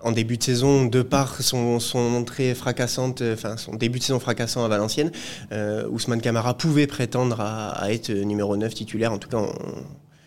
en 0.00 0.10
début 0.12 0.36
de 0.38 0.42
saison, 0.42 0.86
de 0.86 1.02
par 1.02 1.40
son, 1.40 1.78
entrée 1.96 2.54
fracassante, 2.54 3.22
enfin 3.32 3.56
son 3.56 3.74
début 3.74 4.00
de 4.00 4.04
saison 4.04 4.18
fracassant 4.18 4.64
à 4.64 4.68
Valenciennes, 4.68 5.12
euh, 5.52 5.88
Ousmane 5.88 6.20
Camara 6.20 6.54
pouvait 6.54 6.86
prétendre 6.86 7.40
à, 7.40 7.92
être 7.92 8.10
numéro 8.10 8.56
9 8.56 8.74
titulaire. 8.74 9.12
En 9.12 9.18
tout 9.18 9.28
cas, 9.28 9.40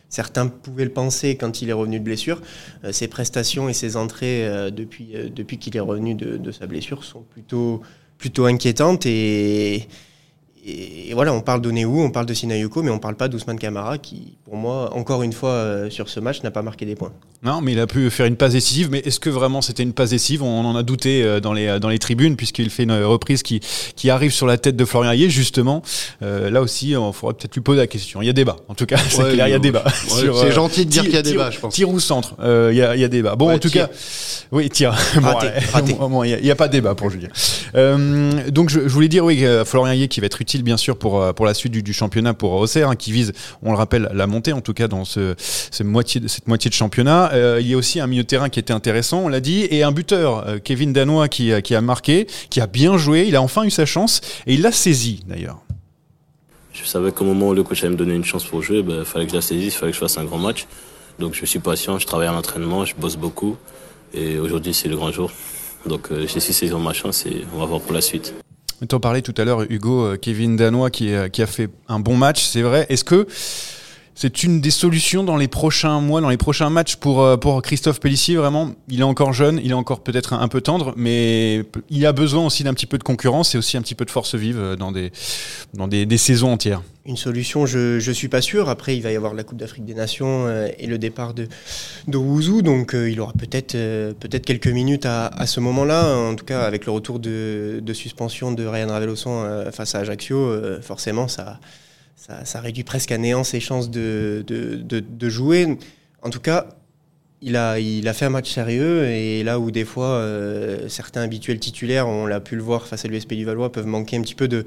certains 0.10 0.48
pouvaient 0.48 0.86
le 0.86 0.94
penser 0.94 1.36
quand 1.36 1.62
il 1.62 1.70
est 1.70 1.74
revenu 1.74 2.00
de 2.00 2.04
blessure. 2.06 2.42
Euh, 2.86 2.94
ses 2.94 3.08
prestations 3.08 3.68
et 3.68 3.74
ses 3.74 3.98
entrées 3.98 4.50
depuis, 4.72 5.14
depuis 5.34 5.58
qu'il 5.58 5.76
est 5.76 5.82
revenu 5.82 6.16
de, 6.16 6.38
de, 6.38 6.52
sa 6.52 6.66
blessure 6.66 7.04
sont 7.04 7.24
plutôt, 7.24 7.82
plutôt 8.18 8.46
inquiétantes 8.46 9.06
et 9.06 9.88
et, 10.68 11.14
voilà, 11.14 11.34
on 11.34 11.40
parle 11.40 11.62
d'Oneu, 11.62 11.88
on 11.88 12.12
parle 12.12 12.26
de 12.26 12.34
Sinayoko, 12.34 12.84
mais 12.84 12.90
on 12.90 13.00
parle 13.00 13.16
pas 13.16 13.30
d'Ousmane 13.30 13.58
Kamara 13.58 13.98
qui, 13.98 14.38
pour 14.44 14.58
moi, 14.58 14.94
encore 14.94 15.24
une 15.24 15.32
fois 15.32 15.52
euh, 15.52 15.90
sur 15.90 16.10
ce 16.10 16.20
match, 16.20 16.44
n'a 16.44 16.52
pas 16.52 16.62
marqué 16.62 16.86
des 16.86 16.96
points. 16.96 17.14
Non, 17.42 17.62
mais 17.62 17.72
il 17.72 17.80
a 17.80 17.88
pu 17.88 18.10
faire 18.10 18.26
une 18.26 18.36
passe 18.36 18.52
décisive. 18.52 18.90
Mais 18.92 19.00
est-ce 19.00 19.22
que 19.22 19.30
vraiment 19.30 19.62
c'était 19.62 19.84
une 19.84 19.94
passe 19.94 20.10
décisive? 20.10 20.44
On 20.44 20.66
en 20.66 20.76
a 20.76 20.84
douté 20.84 21.24
euh, 21.24 21.40
dans 21.40 21.54
les, 21.54 21.80
dans 21.80 21.88
les 21.88 22.00
tribunes, 22.00 22.36
puisqu'il 22.36 22.70
fait 22.70 22.84
une 22.84 22.92
reprise 22.92 23.44
qui, 23.44 23.62
qui 23.96 24.10
arrive 24.10 24.32
sur 24.32 24.46
la 24.46 24.58
tête 24.58 24.76
de 24.76 24.84
Florian 24.84 25.12
Ayé, 25.12 25.30
justement. 25.30 25.84
Euh, 26.22 26.50
là 26.50 26.62
aussi, 26.62 26.90
il 26.90 27.12
faudrait 27.14 27.36
peut-être 27.36 27.56
lui 27.56 27.62
poser 27.62 27.80
la 27.80 27.88
question. 27.88 28.22
Il 28.22 28.26
y 28.26 28.30
a 28.30 28.34
débat, 28.34 28.58
en 28.68 28.76
tout 28.76 28.86
cas, 28.86 28.98
c'est 29.10 29.32
clair, 29.32 29.48
il 29.48 29.52
y 29.52 29.54
a 29.54 29.60
débat. 29.60 29.86
c'est 30.08 30.52
gentil 30.52 30.86
de 30.86 30.92
dire 30.92 31.04
qu'il 31.04 31.14
y 31.14 31.18
a 31.18 31.22
débat, 31.22 31.50
je 31.50 31.60
pense. 31.60 31.74
Tir 31.74 31.90
ou 31.90 32.02
centre, 32.02 32.36
il 32.42 32.76
y, 32.76 32.82
a, 32.82 32.96
y 32.98 33.06
a 33.06 33.08
débat. 33.08 33.38
Bon, 33.38 33.54
en 33.54 33.60
tout 33.60 33.70
cas, 33.70 33.90
oui, 34.52 34.70
tir. 34.70 34.94
Il 36.28 36.42
n'y 36.44 36.52
a, 36.52 36.56
pas 36.56 36.68
de 36.68 36.74
débat 36.74 36.96
pour 36.96 37.10
Julien. 37.10 37.30
Donc, 37.78 38.70
je, 38.70 38.80
voulais 38.80 39.08
dire, 39.08 39.24
oui, 39.24 39.46
Florian 39.66 39.94
Ayé 39.94 40.08
qui 40.08 40.20
va 40.20 40.26
être 40.26 40.42
utile, 40.42 40.64
bien 40.64 40.78
sûr, 40.78 40.98
pour, 40.98 41.34
pour 41.34 41.46
la 41.46 41.54
suite 41.54 41.72
du, 41.72 41.94
championnat 41.94 42.34
pour 42.34 42.54
Auxerre, 42.54 42.90
hein, 42.90 42.96
qui 42.96 43.12
vise, 43.12 43.34
on 43.62 43.72
le 43.72 43.78
rappelle, 43.78 44.10
la 44.14 44.28
montée, 44.28 44.54
en 44.54 44.62
tout 44.62 44.74
cas, 44.74 44.88
dans 44.88 45.06
ce, 45.06 45.36
cette 45.38 45.86
moitié 45.86 46.20
de 46.22 46.74
championnat. 46.74 47.32
Euh, 47.34 47.60
il 47.62 47.68
y 47.68 47.74
a 47.74 47.78
aussi 47.78 48.00
un 48.00 48.08
milieu 48.08 48.24
de 48.24 48.28
terrain 48.28 48.50
qui 48.50 48.60
était 48.60 48.74
intéressant, 48.74 49.20
on 49.20 49.28
l'a 49.28 49.40
dit, 49.40 49.68
et 49.70 49.84
un 49.84 49.92
buteur, 49.92 50.48
euh, 50.48 50.60
Kevin 50.64 50.94
Danois, 50.94 51.28
qui, 51.28 51.52
qui 51.62 51.76
a 51.76 51.82
marqué, 51.82 52.28
qui 52.50 52.62
a 52.62 52.68
bien 52.68 52.98
joué. 52.98 53.26
Il 53.28 53.36
a 53.36 53.42
enfin 53.42 53.64
eu 53.64 53.72
sa 53.72 53.86
chance 53.86 54.22
et 54.46 54.54
il 54.54 54.62
l'a 54.62 54.72
saisi 54.72 55.24
d'ailleurs. 55.28 55.60
Je 56.74 56.86
savais 56.86 57.12
qu'au 57.12 57.26
moment 57.26 57.50
où 57.50 57.54
le 57.54 57.64
coach 57.64 57.84
allait 57.84 57.92
me 57.92 57.98
donner 57.98 58.14
une 58.14 58.26
chance 58.26 58.46
pour 58.46 58.62
jouer, 58.62 58.78
il 58.78 58.84
ben, 58.84 59.04
fallait 59.04 59.26
que 59.26 59.32
je 59.32 59.36
la 59.36 59.42
saisisse, 59.42 59.74
il 59.74 59.78
fallait 59.78 59.92
que 59.92 59.96
je 59.96 60.02
fasse 60.02 60.18
un 60.18 60.26
grand 60.26 60.38
match. 60.38 60.68
Donc 61.20 61.34
je 61.34 61.46
suis 61.46 61.60
patient, 61.60 61.98
je 61.98 62.06
travaille 62.06 62.28
à 62.28 62.32
l'entraînement, 62.32 62.86
je 62.86 62.96
bosse 62.96 63.16
beaucoup. 63.16 63.58
Et 64.14 64.38
aujourd'hui, 64.38 64.74
c'est 64.74 64.88
le 64.88 64.96
grand 64.96 65.12
jour. 65.12 65.32
Donc 65.86 66.12
euh, 66.12 66.26
j'ai 66.28 66.40
su 66.40 66.54
saisir 66.54 66.80
ma 66.80 66.94
chance 66.94 67.26
et 67.26 67.46
on 67.54 67.60
va 67.60 67.66
voir 67.66 67.82
pour 67.82 67.94
la 67.94 68.02
suite. 68.02 68.34
Tu 68.88 68.94
en 68.94 69.00
parlais 69.00 69.22
tout 69.22 69.34
à 69.38 69.44
l'heure, 69.44 69.64
Hugo, 69.72 70.18
Kevin 70.22 70.56
Danois 70.56 70.92
qui, 70.92 71.12
qui 71.32 71.42
a 71.42 71.48
fait 71.48 71.70
un 71.88 72.00
bon 72.00 72.16
match, 72.16 72.44
c'est 72.44 72.62
vrai. 72.62 72.86
Est-ce 72.90 73.04
que 73.04 73.26
C'est 74.20 74.42
une 74.42 74.62
des 74.62 74.72
solutions 74.72 75.24
dans 75.24 75.38
les 75.38 75.48
prochains 75.48 76.02
mois, 76.02 76.22
dans 76.22 76.30
les 76.30 76.38
prochains 76.38 76.72
matchs 76.72 76.96
pour, 76.96 77.22
euh, 77.22 77.38
pour 77.38 77.62
Christophe 77.62 78.00
Pellissier. 78.00 78.36
Vraiment, 78.36 78.72
il 78.90 79.02
est 79.02 79.04
encore 79.04 79.32
jeune, 79.32 79.62
il 79.64 79.70
est 79.70 79.76
encore 79.76 80.00
peut-être 80.00 80.34
un, 80.34 80.48
peu 80.48 80.60
tendre, 80.60 80.96
mais 80.98 81.64
il 81.92 82.04
a 82.04 82.14
besoin 82.14 82.48
aussi 82.48 82.64
d'un 82.64 82.74
petit 82.74 82.88
peu 82.88 82.98
de 82.98 83.04
concurrence 83.04 83.54
et 83.54 83.60
aussi 83.60 83.78
un 83.78 83.82
petit 83.84 83.94
peu 83.94 84.06
de 84.06 84.10
force 84.10 84.34
vive 84.34 84.58
euh, 84.58 84.76
dans 84.76 84.92
des, 84.92 85.12
dans 85.76 85.88
des, 85.88 86.18
saisons 86.18 86.52
entières. 86.52 86.82
Une 87.06 87.16
solution, 87.16 87.68
je 87.68 88.04
ne 88.04 88.14
suis 88.14 88.28
pas 88.28 88.42
sûr. 88.42 88.70
Après, 88.70 88.98
il 88.98 89.04
va 89.04 89.12
y 89.12 89.16
avoir 89.16 89.36
la 89.36 89.44
Coupe 89.44 89.60
d'Afrique 89.60 89.86
des 89.86 89.94
Nations 89.94 90.48
euh, 90.48 90.68
et 90.80 90.88
le 90.88 90.98
départ 90.98 91.36
de, 91.36 91.48
de 92.08 92.18
Wouzou, 92.18 92.64
donc 92.64 92.96
il 92.96 93.22
aura 93.22 93.34
peut-être 93.34 93.74
peut-être 93.74 94.48
quelques 94.48 94.66
minutes 94.66 95.06
à, 95.06 95.28
à 95.28 95.46
ce 95.46 95.60
moment-là. 95.60 96.18
En 96.18 96.34
tout 96.34 96.46
cas, 96.46 96.62
avec 96.64 96.88
le 96.88 96.92
retour 96.92 97.20
de, 97.20 97.82
de 97.84 97.94
suspension 97.94 98.52
de 98.52 98.66
Ryan 98.66 98.88
Raveloson 98.88 99.68
face 99.72 99.94
à 99.94 100.00
Ajaccio, 100.00 100.82
forcément, 100.82 101.28
ça 101.28 101.60
ça, 102.44 102.62
réduit 102.62 102.84
presque 102.84 103.12
à 103.12 103.18
néant 103.18 103.44
ses 103.44 103.60
chances 103.60 103.90
de, 103.90 104.44
de, 104.48 105.30
jouer. 105.30 105.78
En 106.22 106.30
tout 106.30 106.40
cas, 106.40 106.68
il 107.42 107.56
a, 107.56 107.80
il 107.80 108.08
a 108.08 108.14
fait 108.14 108.26
un 108.26 108.30
match 108.30 108.52
sérieux 108.52 109.06
et 109.06 109.44
là 109.44 109.60
où 109.60 109.70
des 109.72 109.86
fois 109.86 110.08
euh, 110.08 110.90
certains 110.90 111.22
habituels 111.22 111.60
titulaires, 111.60 112.08
on 112.08 112.26
l'a 112.26 112.40
pu 112.40 112.56
le 112.56 112.64
voir 112.64 112.88
face 112.88 113.06
à 113.06 113.08
l'USP 113.08 113.34
du 113.34 113.46
Valois, 113.46 113.72
peuvent 113.72 113.86
manquer 113.86 114.18
un 114.18 114.22
petit 114.22 114.36
peu 114.36 114.48
de, 114.48 114.66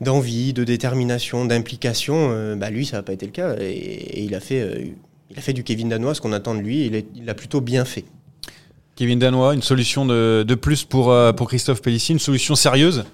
d'envie, 0.00 0.52
de 0.52 0.64
détermination, 0.64 1.44
d'implication, 1.44 2.30
euh, 2.32 2.56
bah 2.56 2.70
lui 2.70 2.84
ça 2.84 2.96
n'a 2.96 3.02
pas 3.02 3.12
été 3.12 3.26
le 3.26 3.32
cas 3.32 3.54
et, 3.60 4.22
il, 4.22 4.34
a 4.34 4.40
fait, 4.40 4.60
euh, 4.60 4.84
il 5.30 5.38
a 5.38 5.40
fait 5.40 5.52
du 5.52 5.62
Kevin 5.62 5.88
Danois 5.88 6.14
ce 6.14 6.20
qu'on 6.20 6.32
attend 6.32 6.54
de 6.54 6.60
lui 6.60 6.86
il 6.86 7.24
l'a 7.24 7.34
plutôt 7.34 7.60
bien 7.60 7.84
fait. 7.84 8.04
Kevin 8.96 9.18
Danois, 9.18 9.54
une 9.54 9.62
solution 9.62 10.04
de, 10.04 10.44
de 10.46 10.54
plus 10.54 10.84
pour, 10.84 11.14
pour 11.36 11.48
Christophe 11.48 11.80
Pellissier, 11.80 12.12
une 12.12 12.18
solution 12.18 12.54
sérieuse? 12.54 13.04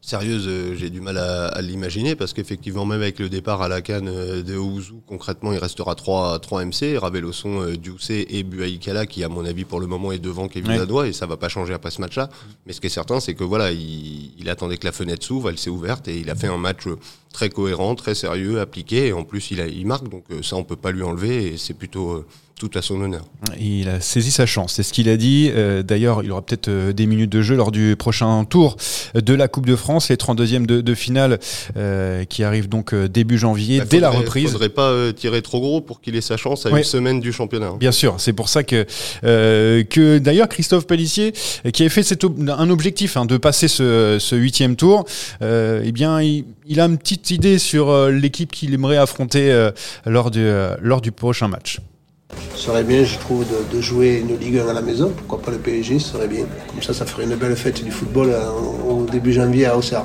Sérieuse, 0.00 0.46
euh, 0.48 0.74
j'ai 0.74 0.90
du 0.90 1.00
mal 1.00 1.18
à, 1.18 1.60
l'imaginer 1.60 2.16
parce 2.16 2.32
qu'effectivement, 2.32 2.86
même 2.86 3.02
avec 3.02 3.18
le 3.18 3.28
départ 3.28 3.62
à 3.62 3.68
la 3.68 3.82
canne 3.82 4.08
euh, 4.08 4.42
de 4.42 4.56
Ouzou, 4.56 5.02
concrètement, 5.06 5.52
il 5.52 5.58
restera 5.58 5.94
3, 5.94 6.38
3 6.38 6.64
MC, 6.64 6.96
Raveloson, 6.98 7.62
euh, 7.62 7.76
Dioussé 7.76 8.26
et 8.30 8.42
Buaïkala 8.42 9.06
qui, 9.06 9.22
à 9.24 9.28
mon 9.28 9.44
avis, 9.44 9.64
pour 9.64 9.80
le 9.80 9.86
moment, 9.86 10.12
est 10.12 10.18
devant 10.18 10.48
Kevin 10.48 10.76
Ladois 10.76 11.08
et 11.08 11.12
ça 11.12 11.26
va 11.26 11.36
pas 11.36 11.48
changer 11.48 11.74
après 11.74 11.90
ce 11.90 12.00
match-là. 12.00 12.30
Mais 12.66 12.72
ce 12.72 12.80
qui 12.80 12.86
est 12.86 12.90
certain, 12.90 13.20
c'est 13.20 13.34
que 13.34 13.44
voilà, 13.44 13.72
il, 13.72 14.48
attendait 14.48 14.78
que 14.78 14.86
la 14.86 14.92
fenêtre 14.92 15.24
s'ouvre, 15.24 15.50
elle 15.50 15.58
s'est 15.58 15.70
ouverte 15.70 16.08
et 16.08 16.18
il 16.18 16.28
a 16.28 16.34
fait 16.34 16.48
un 16.48 16.56
match 16.56 16.84
très 17.32 17.50
cohérent, 17.50 17.94
très 17.94 18.16
sérieux, 18.16 18.58
appliqué 18.60 19.08
et 19.08 19.12
en 19.12 19.22
plus, 19.22 19.52
il, 19.52 19.60
a, 19.60 19.66
il 19.66 19.86
marque, 19.86 20.08
donc 20.08 20.24
ça, 20.42 20.56
on 20.56 20.64
peut 20.64 20.76
pas 20.76 20.90
lui 20.90 21.04
enlever 21.04 21.52
et 21.52 21.56
c'est 21.56 21.74
plutôt 21.74 22.24
tout 22.60 22.70
à 22.78 22.82
son 22.82 23.00
honneur. 23.00 23.24
Il 23.58 23.88
a 23.88 24.00
saisi 24.00 24.30
sa 24.30 24.44
chance, 24.44 24.74
c'est 24.74 24.82
ce 24.82 24.92
qu'il 24.92 25.08
a 25.08 25.16
dit. 25.16 25.50
Euh, 25.54 25.82
d'ailleurs, 25.82 26.22
il 26.22 26.30
aura 26.30 26.42
peut-être 26.42 26.68
euh, 26.68 26.92
des 26.92 27.06
minutes 27.06 27.32
de 27.32 27.40
jeu 27.40 27.56
lors 27.56 27.72
du 27.72 27.96
prochain 27.96 28.44
tour 28.44 28.76
de 29.14 29.32
la 29.32 29.48
Coupe 29.48 29.64
de 29.64 29.76
France, 29.76 30.10
les 30.10 30.16
32e 30.16 30.66
de, 30.66 30.94
finale 30.94 31.38
euh, 31.78 32.24
qui 32.24 32.44
arrive 32.44 32.68
donc 32.68 32.94
début 32.94 33.38
janvier, 33.38 33.78
bah, 33.78 33.86
dès 33.88 33.98
la 33.98 34.10
reprise. 34.10 34.42
Il 34.42 34.46
ne 34.48 34.52
faudrait 34.52 34.68
pas 34.68 35.10
tirer 35.14 35.40
trop 35.40 35.60
gros 35.60 35.80
pour 35.80 36.02
qu'il 36.02 36.16
ait 36.16 36.20
sa 36.20 36.36
chance 36.36 36.66
à 36.66 36.70
une 36.70 36.84
semaine 36.84 37.20
du 37.20 37.32
championnat. 37.32 37.68
Hein. 37.68 37.76
Bien 37.80 37.92
sûr, 37.92 38.16
c'est 38.18 38.34
pour 38.34 38.50
ça 38.50 38.62
que, 38.62 38.84
que 39.22 40.18
d'ailleurs 40.18 40.48
Christophe 40.48 40.86
Pellissier, 40.86 41.32
qui 41.72 41.82
avait 41.82 41.88
fait 41.88 42.02
cet 42.02 42.24
un 42.24 42.68
objectif 42.68 43.16
hein, 43.16 43.24
de 43.24 43.38
passer 43.38 43.68
ce 43.68 44.34
huitième 44.34 44.76
tour, 44.76 45.06
eh 45.40 45.92
bien, 45.92 46.20
il, 46.20 46.44
il, 46.66 46.78
a 46.78 46.84
une 46.84 46.98
petite 46.98 47.30
idée 47.30 47.58
sur 47.58 48.08
l'équipe 48.10 48.52
qu'il 48.52 48.74
aimerait 48.74 48.98
affronter 48.98 49.70
lors, 50.04 50.30
du, 50.30 50.46
lors 50.82 51.00
du 51.00 51.10
prochain 51.10 51.48
match. 51.48 51.78
Ce 52.54 52.66
serait 52.66 52.84
bien, 52.84 53.04
je 53.04 53.18
trouve, 53.18 53.44
de, 53.72 53.80
jouer 53.80 54.18
une 54.18 54.38
Ligue 54.38 54.58
1 54.58 54.68
à 54.68 54.72
la 54.72 54.82
maison. 54.82 55.12
Pourquoi 55.16 55.40
pas 55.40 55.50
le 55.50 55.58
PSG, 55.58 55.98
ce 55.98 56.12
serait 56.12 56.28
bien. 56.28 56.44
Comme 56.68 56.82
ça, 56.82 56.92
ça 56.92 57.06
ferait 57.06 57.24
une 57.24 57.36
belle 57.36 57.56
fête 57.56 57.82
du 57.82 57.90
football 57.90 58.30
euh, 58.30 58.50
au 58.88 59.06
début 59.06 59.32
janvier 59.32 59.66
à 59.66 59.76
Auxerre. 59.76 60.04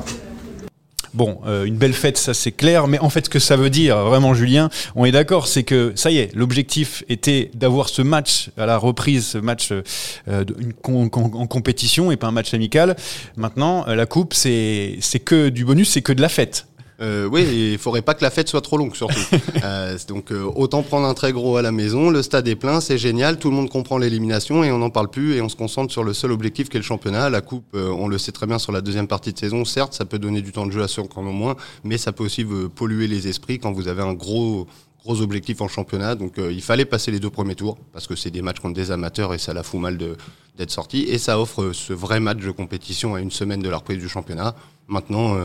Bon, 1.14 1.40
euh, 1.46 1.64
une 1.64 1.78
belle 1.78 1.94
fête, 1.94 2.18
ça 2.18 2.34
c'est 2.34 2.52
clair, 2.52 2.88
mais 2.88 3.00
en 3.00 3.10
fait 3.10 3.26
ce 3.26 3.30
que 3.30 3.40
ça 3.40 3.56
veut 3.56 3.70
dire 3.70 4.04
vraiment 4.04 4.34
Julien, 4.34 4.70
on 4.96 5.06
est 5.06 5.14
d'accord, 5.14 5.48
c'est 5.48 5.64
que 5.64 5.94
ça 5.96 6.12
y 6.12 6.18
est, 6.18 6.36
l'objectif 6.36 7.06
était 7.08 7.52
d'avoir 7.54 7.88
ce 7.88 8.02
match 8.02 8.50
à 8.58 8.66
la 8.66 8.78
reprise, 8.78 9.26
ce 9.26 9.38
match 9.38 9.70
euh, 9.72 10.44
en 10.84 11.48
compétition 11.48 12.12
et 12.12 12.18
pas 12.18 12.28
un 12.28 12.32
match 12.32 12.54
amical. 12.54 12.98
Maintenant, 13.38 13.86
la 13.86 14.06
coupe, 14.06 14.34
c'est 14.34 15.00
que 15.24 15.48
du 15.48 15.64
bonus, 15.64 15.90
c'est 15.92 16.02
que 16.02 16.12
de 16.12 16.22
la 16.22 16.30
fête. 16.30 16.68
Euh, 17.02 17.28
oui, 17.30 17.72
il 17.74 17.78
faudrait 17.78 18.02
pas 18.02 18.14
que 18.14 18.24
la 18.24 18.30
fête 18.30 18.48
soit 18.48 18.62
trop 18.62 18.78
longue 18.78 18.96
surtout. 18.96 19.20
euh, 19.64 19.98
donc 20.08 20.32
euh, 20.32 20.50
autant 20.56 20.82
prendre 20.84 21.06
un 21.08 21.14
très 21.14 21.34
gros 21.34 21.58
à 21.58 21.62
la 21.62 21.72
maison, 21.72 22.10
le 22.10 22.22
stade 22.22 22.48
est 22.48 22.56
plein, 22.56 22.80
c'est 22.80 22.98
génial, 22.98 23.38
tout 23.38 23.50
le 23.50 23.56
monde 23.56 23.70
comprend 23.70 23.98
l'élimination 23.98 24.64
et 24.64 24.72
on 24.72 24.78
n'en 24.78 24.90
parle 24.90 25.10
plus 25.10 25.36
et 25.36 25.42
on 25.42 25.50
se 25.50 25.56
concentre 25.56 25.92
sur 25.92 26.04
le 26.04 26.14
seul 26.14 26.32
objectif 26.32 26.70
qui 26.70 26.78
est 26.78 26.80
le 26.80 26.86
championnat. 26.86 27.30
La 27.30 27.42
coupe, 27.42 27.76
on 27.76 28.08
le 28.08 28.18
sait 28.18 28.32
très 28.32 28.48
bien 28.48 28.60
sur 28.60 28.72
la 28.72 28.82
deuxième 28.82 29.08
partie 29.08 29.34
de 29.34 29.40
saison, 29.40 29.66
certes 29.66 29.94
ça 29.94 30.06
peut 30.06 30.20
donner 30.20 30.42
du 30.42 30.52
temps 30.52 30.66
de 30.66 30.72
jeu 30.72 30.84
à 30.84 30.88
ceux 30.88 31.04
qui 31.04 31.20
en 31.20 31.26
ont 31.26 31.34
moins, 31.34 31.56
mais 31.84 31.98
ça 31.98 32.12
peut 32.12 32.24
aussi 32.24 32.46
polluer 32.76 33.08
les 33.08 33.28
esprits 33.28 33.60
quand 33.60 33.72
vous 33.72 33.88
avez 33.88 34.02
un 34.02 34.14
gros 34.14 34.68
gros 35.04 35.22
objectif 35.22 35.62
en 35.62 35.68
championnat. 35.68 36.16
Donc 36.16 36.36
il 36.38 36.62
fallait 36.62 36.86
passer 36.86 37.12
les 37.12 37.20
deux 37.20 37.30
premiers 37.30 37.56
tours 37.56 37.78
parce 37.94 38.08
que 38.08 38.16
c'est 38.16 38.32
des 38.32 38.42
matchs 38.42 38.60
contre 38.60 38.74
des 38.74 38.90
amateurs 38.90 39.34
et 39.34 39.38
ça 39.38 39.54
la 39.54 39.62
fout 39.64 39.80
mal 39.80 39.98
d'être 39.98 40.72
sorti. 40.72 41.04
Et 41.04 41.18
ça 41.18 41.40
offre 41.40 41.74
ce 41.74 41.94
vrai 41.94 42.20
match 42.20 42.40
de 42.40 42.52
compétition 42.52 43.14
à 43.14 43.22
une 43.22 43.32
semaine 43.32 43.62
de 43.62 43.70
la 43.70 43.78
reprise 43.78 44.00
du 44.00 44.10
championnat. 44.10 44.56
Maintenant, 44.88 45.36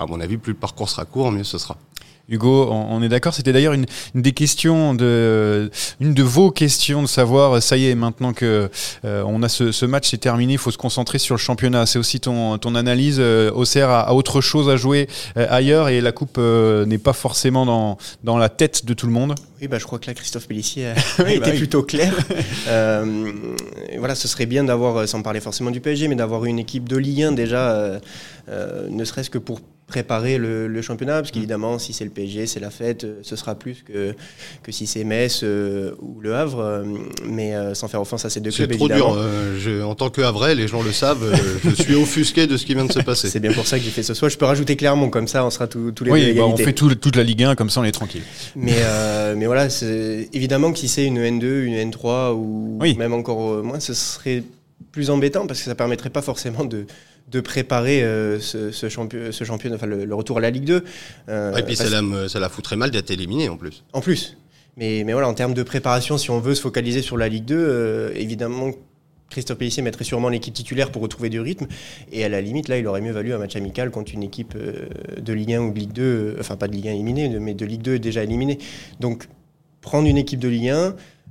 à 0.00 0.06
mon 0.06 0.20
avis, 0.20 0.38
plus 0.38 0.54
le 0.54 0.58
parcours 0.58 0.88
sera 0.88 1.04
court, 1.04 1.30
mieux 1.30 1.44
ce 1.44 1.58
sera. 1.58 1.76
Hugo, 2.30 2.68
on, 2.70 3.02
est 3.02 3.08
d'accord. 3.08 3.34
C'était 3.34 3.52
d'ailleurs 3.52 3.72
une, 3.72 3.86
des 4.14 4.30
questions 4.30 4.94
de, 4.94 5.68
une 5.98 6.14
de 6.14 6.22
vos 6.22 6.52
questions 6.52 7.02
de 7.02 7.08
savoir. 7.08 7.60
Ça 7.60 7.76
y 7.76 7.88
est, 7.88 7.96
maintenant 7.96 8.32
que 8.32 8.70
euh, 9.04 9.24
on 9.26 9.42
a 9.42 9.48
ce, 9.48 9.84
match, 9.84 10.10
c'est 10.10 10.18
terminé. 10.18 10.52
Il 10.52 10.58
faut 10.58 10.70
se 10.70 10.78
concentrer 10.78 11.18
sur 11.18 11.34
le 11.34 11.40
championnat. 11.40 11.86
C'est 11.86 11.98
aussi 11.98 12.20
ton, 12.20 12.56
ton 12.58 12.76
analyse. 12.76 13.16
Euh, 13.18 13.50
Auxerre 13.50 13.90
a, 13.90 14.14
autre 14.14 14.40
chose 14.40 14.70
à 14.70 14.76
jouer 14.76 15.08
euh, 15.36 15.46
ailleurs 15.50 15.88
et 15.88 16.00
la 16.00 16.12
coupe 16.12 16.38
n'est 16.38 16.98
pas 16.98 17.12
forcément 17.12 17.66
dans, 17.66 17.98
dans 18.22 18.38
la 18.38 18.48
tête 18.48 18.84
de 18.84 18.94
tout 18.94 19.06
le 19.06 19.12
monde. 19.12 19.34
Oui, 19.60 19.66
bah, 19.66 19.78
je 19.78 19.84
crois 19.84 19.98
que 19.98 20.06
là, 20.06 20.14
Christophe 20.14 20.46
Pellissier 20.46 20.86
a, 20.86 20.94
bah 21.18 21.32
été 21.32 21.52
plutôt 21.54 21.82
clair. 21.82 22.14
voilà, 23.98 24.14
ce 24.14 24.28
serait 24.28 24.46
bien 24.46 24.62
d'avoir, 24.62 25.08
sans 25.08 25.20
parler 25.22 25.40
forcément 25.40 25.72
du 25.72 25.80
PSG, 25.80 26.06
mais 26.06 26.14
d'avoir 26.14 26.44
une 26.44 26.60
équipe 26.60 26.88
de 26.88 26.96
Ligue 26.96 27.24
1 27.24 27.32
déjà, 27.32 28.00
ne 28.48 29.04
serait-ce 29.04 29.30
que 29.30 29.38
pour 29.38 29.60
préparer 29.90 30.38
le, 30.38 30.80
championnat, 30.80 31.20
parce 31.20 31.30
qu'évidemment, 31.30 31.78
si 31.78 31.92
c'est 31.92 32.04
le 32.04 32.10
PSG, 32.10 32.46
c'est 32.46 32.60
la 32.60 32.70
fête, 32.70 33.04
euh, 33.04 33.18
ce 33.22 33.36
sera 33.36 33.54
plus 33.54 33.84
que, 33.86 34.14
que 34.62 34.72
si 34.72 34.86
c'est 34.86 35.04
Metz 35.04 35.40
euh, 35.42 35.92
ou 36.00 36.20
Le 36.20 36.34
Havre, 36.34 36.60
euh, 36.60 36.84
mais 37.26 37.52
sans 37.74 37.88
faire 37.88 38.00
offense 38.00 38.24
à 38.24 38.30
ces 38.30 38.40
deux 38.40 38.50
clubs. 38.50 38.70
C'est 38.70 38.78
trop 38.78 38.88
dur. 38.88 39.86
en 39.86 39.94
tant 39.94 40.08
que 40.08 40.22
Havrais, 40.22 40.54
les 40.54 40.68
gens 40.68 40.82
le 40.82 40.92
savent, 40.92 41.38
je 41.64 41.82
suis 41.82 41.94
offusqué 41.94 42.46
de 42.46 42.56
ce 42.56 42.64
qui 42.64 42.74
vient 42.74 42.86
de 42.86 42.92
se 42.92 43.00
passer. 43.00 43.28
C'est 43.28 43.40
bien 43.40 43.52
pour 43.52 43.66
ça 43.66 43.78
que 43.78 43.84
j'ai 43.84 43.90
fait 43.90 44.02
ce 44.02 44.14
soir. 44.14 44.30
Je 44.30 44.38
peux 44.38 44.46
rajouter 44.46 44.76
clairement, 44.76 45.10
comme 45.10 45.28
ça, 45.28 45.44
on 45.44 45.50
sera 45.50 45.66
tous 45.66 45.92
les 46.04 46.10
oui, 46.10 46.32
bah, 46.32 46.46
on 46.46 46.56
fait 46.56 46.72
toute 46.72 47.16
la 47.16 47.24
Ligue 47.24 47.44
1, 47.44 47.54
comme 47.56 47.68
ça, 47.68 47.80
on 47.80 47.84
est 47.84 47.92
tranquille. 47.92 48.22
Mais, 48.56 48.82
mais 49.36 49.46
voilà, 49.46 49.68
évidemment 50.32 50.72
que 50.72 50.78
si 50.78 50.88
c'est 50.88 51.04
une 51.04 51.18
N2, 51.18 51.64
une 51.64 51.90
N3 51.90 52.32
ou 52.32 52.78
même 52.96 53.12
encore 53.12 53.62
moins, 53.62 53.80
ce 53.80 53.92
serait 53.92 54.42
plus 54.92 55.10
embêtant 55.10 55.46
parce 55.46 55.60
que 55.60 55.66
ça 55.66 55.74
permettrait 55.74 56.10
pas 56.10 56.22
forcément 56.22 56.64
de, 56.64 56.86
de 57.30 57.40
préparer 57.40 58.02
euh, 58.02 58.40
ce, 58.40 58.70
ce, 58.72 58.88
ce 58.88 59.44
championnat, 59.44 59.76
enfin 59.76 59.86
le, 59.86 60.14
retour 60.14 60.38
à 60.38 60.40
la 60.40 60.50
Ligue 60.50 60.64
2. 60.64 60.84
Euh, 61.28 61.56
et 61.56 61.62
puis 61.62 61.76
ça 61.76 61.88
la, 61.88 62.28
ça 62.28 62.40
la 62.40 62.48
foutrait 62.48 62.76
mal 62.76 62.90
d'être 62.90 63.10
éliminé 63.10 63.48
en 63.48 63.56
plus. 63.56 63.84
En 63.92 64.00
plus. 64.00 64.36
Mais, 64.76 65.04
mais 65.04 65.12
voilà, 65.12 65.28
en 65.28 65.34
termes 65.34 65.54
de 65.54 65.62
préparation, 65.62 66.18
si 66.18 66.30
on 66.30 66.40
veut 66.40 66.54
se 66.54 66.62
focaliser 66.62 67.02
sur 67.02 67.16
la 67.16 67.28
Ligue 67.28 67.44
2, 67.44 67.54
euh, 67.56 68.12
évidemment, 68.14 68.70
Christophe 69.28 69.58
Pellissier 69.58 69.82
mettrait 69.82 70.04
sûrement 70.04 70.28
l'équipe 70.28 70.54
titulaire 70.54 70.90
pour 70.90 71.02
retrouver 71.02 71.28
du 71.28 71.40
rythme. 71.40 71.66
Et 72.10 72.24
à 72.24 72.28
la 72.28 72.40
limite, 72.40 72.68
là, 72.68 72.78
il 72.78 72.86
aurait 72.86 73.00
mieux 73.00 73.12
valu 73.12 73.32
un 73.32 73.38
match 73.38 73.54
amical 73.54 73.90
contre 73.90 74.12
une 74.14 74.24
équipe 74.24 74.56
de 74.56 75.32
Ligue 75.32 75.54
1 75.54 75.60
ou 75.60 75.72
de 75.72 75.78
Ligue 75.78 75.92
2, 75.92 76.36
enfin 76.40 76.56
pas 76.56 76.66
de 76.66 76.72
Ligue 76.72 76.88
1 76.88 76.92
éliminée, 76.92 77.28
mais 77.38 77.54
de 77.54 77.64
Ligue 77.64 77.82
2 77.82 77.98
déjà 78.00 78.24
éliminée. 78.24 78.58
Donc, 78.98 79.28
prendre 79.80 80.08
une 80.08 80.18
équipe 80.18 80.40
de 80.40 80.48
Ligue 80.48 80.70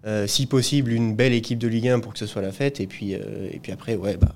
1, 0.05 0.27
si 0.27 0.45
possible, 0.45 0.93
une 0.93 1.13
belle 1.13 1.33
équipe 1.33 1.59
de 1.59 1.67
Ligue 1.67 1.89
1 1.89 1.99
pour 1.99 2.13
que 2.13 2.19
ce 2.19 2.25
soit 2.25 2.41
la 2.41 2.53
fête. 2.53 2.79
Et 2.79 2.87
puis, 2.87 3.11
et 3.13 3.59
puis 3.61 3.73
après, 3.73 3.95
ouais, 3.95 4.15
bah, 4.15 4.33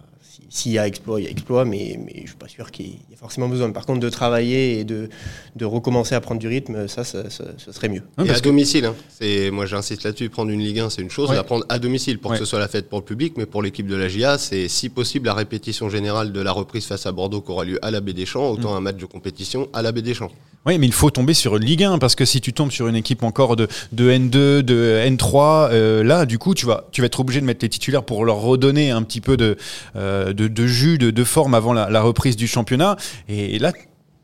s'il 0.50 0.72
y 0.72 0.80
a 0.80 0.88
exploit, 0.88 1.20
il 1.20 1.26
y 1.26 1.28
a 1.28 1.32
exploit, 1.32 1.66
mais, 1.66 2.00
mais 2.04 2.14
je 2.16 2.22
ne 2.22 2.28
suis 2.28 2.36
pas 2.36 2.48
sûr 2.48 2.72
qu'il 2.72 2.88
y 2.88 2.90
ait 3.12 3.16
forcément 3.16 3.48
besoin. 3.48 3.72
Par 3.72 3.86
contre, 3.86 4.00
de 4.00 4.10
travailler 4.10 4.80
et 4.80 4.84
de, 4.84 5.10
de 5.56 5.66
recommencer 5.66 6.16
à 6.16 6.22
prendre 6.22 6.40
du 6.40 6.48
rythme, 6.48 6.88
ça, 6.88 7.04
ça, 7.04 7.24
serait 7.30 7.90
mieux. 7.90 8.04
et 8.24 8.30
à 8.30 8.40
domicile, 8.40 8.86
hein. 8.86 8.96
c'est, 9.10 9.52
moi 9.52 9.66
j'insiste 9.66 10.04
là-dessus, 10.04 10.30
prendre 10.30 10.52
une 10.52 10.62
Ligue 10.62 10.80
1, 10.80 10.90
c'est 10.90 11.02
une 11.02 11.10
chose, 11.10 11.32
la 11.32 11.44
prendre 11.44 11.66
à 11.70 11.80
domicile 11.80 12.20
pour 12.20 12.32
que 12.32 12.38
ce 12.38 12.46
soit 12.46 12.60
la 12.60 12.68
fête 12.68 12.90
pour 12.90 13.00
le 13.00 13.06
public, 13.06 13.34
mais 13.38 13.46
pour 13.46 13.62
l'équipe 13.62 13.88
de 13.88 13.96
la 13.96 14.08
GIA, 14.08 14.38
c'est 14.38 14.68
si 14.68 14.90
possible 14.90 15.28
la 15.28 15.34
répétition 15.34 15.90
générale 15.90 16.32
de 16.32 16.42
la 16.42 16.52
reprise 16.52 16.86
face 16.86 17.06
à 17.06 17.12
Bordeaux 17.12 17.42
qui 17.42 17.52
aura 17.52 17.66
lieu 17.66 17.80
à 17.84 17.92
la 17.92 18.02
Baie 18.02 18.14
des 18.14 18.26
Champs, 18.26 18.50
autant 18.50 18.74
mm. 18.74 18.78
un 18.78 18.82
match 18.82 18.98
de 18.98 19.06
compétition 19.06 19.70
à 19.74 19.82
la 19.82 19.92
Baie 19.92 20.02
des 20.02 20.14
Champs. 20.14 20.32
Oui, 20.66 20.78
mais 20.78 20.88
il 20.88 20.94
faut 20.94 21.10
tomber 21.10 21.34
sur 21.34 21.58
une 21.58 21.66
Ligue 21.66 21.84
1 21.84 21.98
parce 21.98 22.16
que 22.16 22.24
si 22.24 22.40
tu 22.40 22.54
tombes 22.54 22.72
sur 22.72 22.88
une 22.88 22.96
équipe 22.96 23.24
encore 23.24 23.58
de, 23.58 23.68
de 23.92 24.10
N2, 24.10 24.62
de 24.62 25.02
N3, 25.06 25.70
euh, 25.72 26.04
là, 26.06 26.26
du 26.26 26.40
coup, 26.40 26.54
tu 26.54 26.66
vas, 26.66 26.88
tu 26.94 27.02
vas 27.02 27.08
être 27.08 27.20
obligé 27.20 27.42
de 27.42 27.46
mettre 27.46 27.66
les 27.66 27.70
titulaires 27.70 28.04
pour 28.04 28.24
leur 28.24 28.38
redonner 28.38 28.90
un 28.90 29.04
petit 29.04 29.20
peu 29.20 29.36
de, 29.36 29.58
euh, 29.98 30.23
de, 30.32 30.48
de, 30.48 30.68
jus, 30.68 30.98
de, 30.98 31.12
de 31.12 31.24
forme 31.24 31.54
avant 31.54 31.74
la, 31.74 31.90
la 31.90 32.02
reprise 32.02 32.38
du 32.38 32.48
championnat. 32.48 32.96
Et 33.28 33.60
là, 33.60 33.74